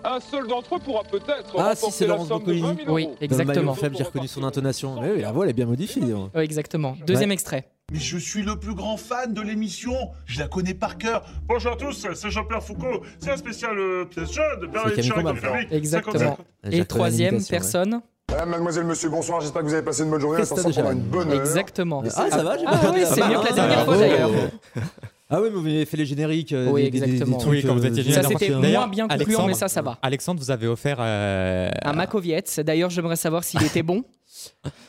Un 0.04 0.20
seul 0.20 0.46
d'entre 0.48 0.76
eux 0.76 0.78
pourra 0.78 1.02
peut-être 1.04 1.54
Ah, 1.58 1.74
si, 1.74 1.90
c'est 1.90 2.06
la 2.06 2.14
Laurence 2.14 2.28
somme 2.28 2.40
de 2.40 2.44
Boccolini. 2.44 2.68
20 2.68 2.84
000 2.84 2.94
Oui, 2.94 3.08
exactement. 3.20 3.76
J'ai 3.92 4.02
reconnu 4.02 4.28
son 4.28 4.44
intonation. 4.44 5.00
Mais 5.00 5.12
oui, 5.12 5.20
la 5.20 5.32
voix, 5.32 5.44
elle 5.44 5.50
est 5.50 5.54
bien 5.54 5.66
modifiée. 5.66 6.02
Oui, 6.02 6.40
exactement. 6.42 6.96
Deuxième 7.06 7.32
extrait. 7.32 7.68
Mais 7.92 7.98
je 7.98 8.16
suis 8.16 8.42
le 8.42 8.56
plus 8.58 8.74
grand 8.74 8.96
fan 8.96 9.34
de 9.34 9.42
l'émission. 9.42 9.92
Je 10.24 10.40
la 10.40 10.48
connais 10.48 10.72
par 10.72 10.96
cœur. 10.96 11.24
Bonjour 11.46 11.72
à 11.72 11.76
tous, 11.76 12.06
c'est 12.14 12.30
Jean-Pierre 12.30 12.62
Foucault. 12.62 13.02
C'est 13.18 13.30
un 13.30 13.36
spécial 13.36 13.78
euh, 13.78 14.04
pièce 14.06 14.32
jeune 14.32 14.60
de 14.60 14.66
le 14.66 15.34
public. 15.34 15.68
Exactement. 15.70 16.36
55. 16.36 16.36
J'ai 16.64 16.78
Et 16.78 16.84
troisième 16.86 17.44
personne. 17.44 18.00
Madame, 18.30 18.50
mademoiselle, 18.50 18.84
monsieur, 18.84 19.10
bonsoir. 19.10 19.42
J'espère 19.42 19.60
que 19.60 19.66
vous 19.66 19.74
avez 19.74 19.84
passé 19.84 20.04
une 20.04 20.10
bonne 20.10 20.20
journée. 20.20 20.42
Pour 20.42 20.90
une 20.90 21.00
bonne 21.00 21.32
heure. 21.32 21.40
Exactement. 21.40 22.02
Ah, 22.16 22.30
ça 22.30 22.42
va, 22.42 22.56
j'ai 22.56 22.64
Ah 22.66 22.78
pas 22.78 22.92
oui, 22.92 23.00
c'est 23.04 23.28
mieux 23.28 23.38
que 23.38 23.44
la 23.44 23.50
hein, 23.50 23.54
dernière 23.54 23.84
fois 23.84 23.96
d'ailleurs. 23.98 24.30
Ah 25.34 25.40
oui, 25.40 25.48
mais 25.52 25.58
vous 25.60 25.66
avez 25.66 25.84
fait 25.86 25.96
les 25.96 26.04
génériques. 26.04 26.52
euh, 26.52 26.68
Oui, 26.70 26.84
des- 26.84 26.90
des- 26.90 27.00
des- 27.00 27.06
des 27.06 27.12
exactement. 27.12 27.38
trucs, 27.38 27.52
Oui, 27.52 27.62
quand 27.66 27.74
vous 27.74 27.84
euh, 27.84 27.88
étiez 27.88 28.12
Ça, 28.12 28.22
c'était 28.22 28.50
moins 28.50 28.86
bien 28.86 29.08
concluant, 29.08 29.08
Alexandre- 29.08 29.46
mais 29.48 29.54
ça, 29.54 29.68
ça 29.68 29.80
va. 29.82 29.98
Alexandre 30.02 30.40
vous 30.40 30.50
avez 30.50 30.66
offert 30.66 30.98
euh, 31.00 31.70
Un 31.82 31.92
Makovietz. 31.94 32.58
D'ailleurs, 32.60 32.90
j'aimerais 32.90 33.16
savoir 33.16 33.42
s'il 33.42 33.62
était 33.62 33.82
bon. 33.82 34.04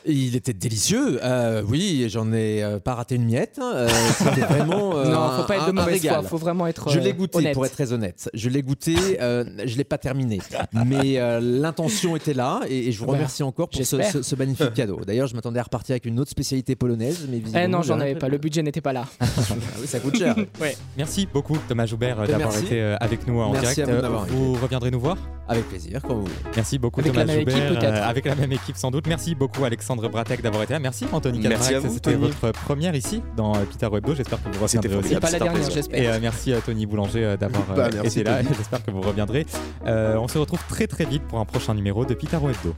Il 0.06 0.36
était 0.36 0.52
délicieux. 0.52 1.18
Euh, 1.22 1.62
oui, 1.66 2.06
j'en 2.08 2.32
ai 2.32 2.62
euh, 2.62 2.78
pas 2.78 2.94
raté 2.94 3.14
une 3.16 3.24
miette. 3.24 3.58
Euh, 3.62 3.88
C'était 4.18 4.42
vraiment. 4.42 4.96
euh, 4.96 5.10
non, 5.10 5.30
faut 5.36 5.42
pas 5.44 5.56
être 5.56 5.66
de 5.66 5.72
mauvaise 5.72 6.06
foi. 6.06 6.22
Faut 6.22 6.36
vraiment 6.36 6.66
être. 6.66 6.90
Je 6.90 6.98
l'ai 7.00 7.12
goûté, 7.12 7.38
honnête. 7.38 7.54
pour 7.54 7.64
être 7.66 7.72
très 7.72 7.92
honnête. 7.92 8.28
Je 8.34 8.48
l'ai 8.48 8.62
goûté, 8.62 8.96
euh, 9.20 9.44
je 9.64 9.76
l'ai 9.76 9.84
pas 9.84 9.98
terminé. 9.98 10.38
Mais 10.86 11.18
euh, 11.18 11.40
l'intention 11.40 12.14
était 12.16 12.34
là 12.34 12.60
et, 12.68 12.88
et 12.88 12.92
je 12.92 12.98
vous 13.00 13.06
Bah, 13.06 13.12
remercie 13.12 13.42
encore 13.42 13.68
pour 13.68 13.76
ce, 13.84 13.96
j'espère. 13.96 14.12
ce- 14.12 14.22
ce 14.22 14.34
magnifique 14.36 14.74
cadeau. 14.74 15.00
D'ailleurs, 15.06 15.26
je 15.26 15.34
m'attendais 15.34 15.60
à 15.60 15.64
repartir 15.64 15.94
avec 15.94 16.04
une 16.06 16.20
autre 16.20 16.30
spécialité 16.30 16.76
polonaise, 16.76 17.26
mais 17.30 17.42
Eh 17.62 17.66
non, 17.66 17.82
j'en 17.82 17.98
avais 18.00 18.14
pas. 18.14 18.28
Le 18.28 18.38
budget 18.38 18.62
n'était 18.62 18.80
pas 18.80 18.92
là. 18.92 19.06
Ah 19.20 19.76
oui, 19.80 19.86
ça 19.86 20.00
coûte 20.00 20.16
cher. 20.16 20.34
Merci 20.96 21.26
beaucoup 21.32 21.56
Thomas 21.68 21.86
Joubert 21.86 22.22
Et 22.24 22.28
d'avoir 22.28 22.56
été 22.56 22.80
avec 23.00 23.26
nous 23.26 23.40
en 23.40 23.52
Merci 23.52 23.82
direct. 23.82 24.04
à 24.04 24.08
vous 24.08 24.54
vous 24.54 24.60
reviendrez 24.62 24.90
nous 24.90 25.00
voir? 25.00 25.16
Avec 25.48 25.68
plaisir, 25.68 26.00
quand 26.02 26.14
vous 26.14 26.22
voulez. 26.22 26.32
Merci 26.56 26.78
beaucoup 26.78 27.00
Avec 27.00 27.12
Thomas 27.12 27.32
équipe, 27.32 27.50
Joubert, 27.50 28.06
avec 28.08 28.24
la 28.24 28.34
même 28.34 28.52
équipe 28.52 28.76
sans 28.76 28.90
doute. 28.90 29.06
Merci 29.06 29.34
beaucoup 29.34 29.43
Alexandre 29.64 30.08
Bratek 30.08 30.42
d'avoir 30.42 30.62
été 30.62 30.72
là. 30.72 30.78
Merci 30.78 31.06
Anthony 31.12 31.40
Merci 31.40 31.68
Cadarac, 31.68 31.84
à 31.84 31.88
vous, 31.88 31.94
c'était 31.94 32.14
votre 32.14 32.52
première 32.52 32.94
ici 32.94 33.22
dans 33.36 33.54
euh, 33.54 33.64
Peter 33.70 33.86
Webdo. 33.86 34.14
J'espère 34.14 34.42
que 34.42 34.48
vous 34.48 34.62
reviendrez 34.62 34.96
aussi. 34.96 35.16
Pas 35.16 35.30
la 35.30 35.38
dernière, 35.38 35.70
j'espère. 35.70 36.00
Et 36.00 36.08
euh, 36.08 36.18
merci 36.20 36.52
à 36.52 36.60
Tony 36.60 36.86
Boulanger 36.86 37.24
euh, 37.24 37.36
d'avoir 37.36 37.62
euh, 37.70 37.74
Bah, 37.76 37.88
merci, 37.92 38.20
été 38.20 38.30
là. 38.30 38.42
J'espère 38.42 38.84
que 38.84 38.90
vous 38.90 39.00
reviendrez. 39.00 39.46
Euh, 39.86 40.16
on 40.16 40.28
se 40.28 40.38
retrouve 40.38 40.60
très 40.68 40.86
très 40.86 41.04
vite 41.04 41.22
pour 41.24 41.38
un 41.38 41.44
prochain 41.44 41.74
numéro 41.74 42.04
de 42.04 42.14
Peter 42.14 42.36
Webdo. 42.36 42.74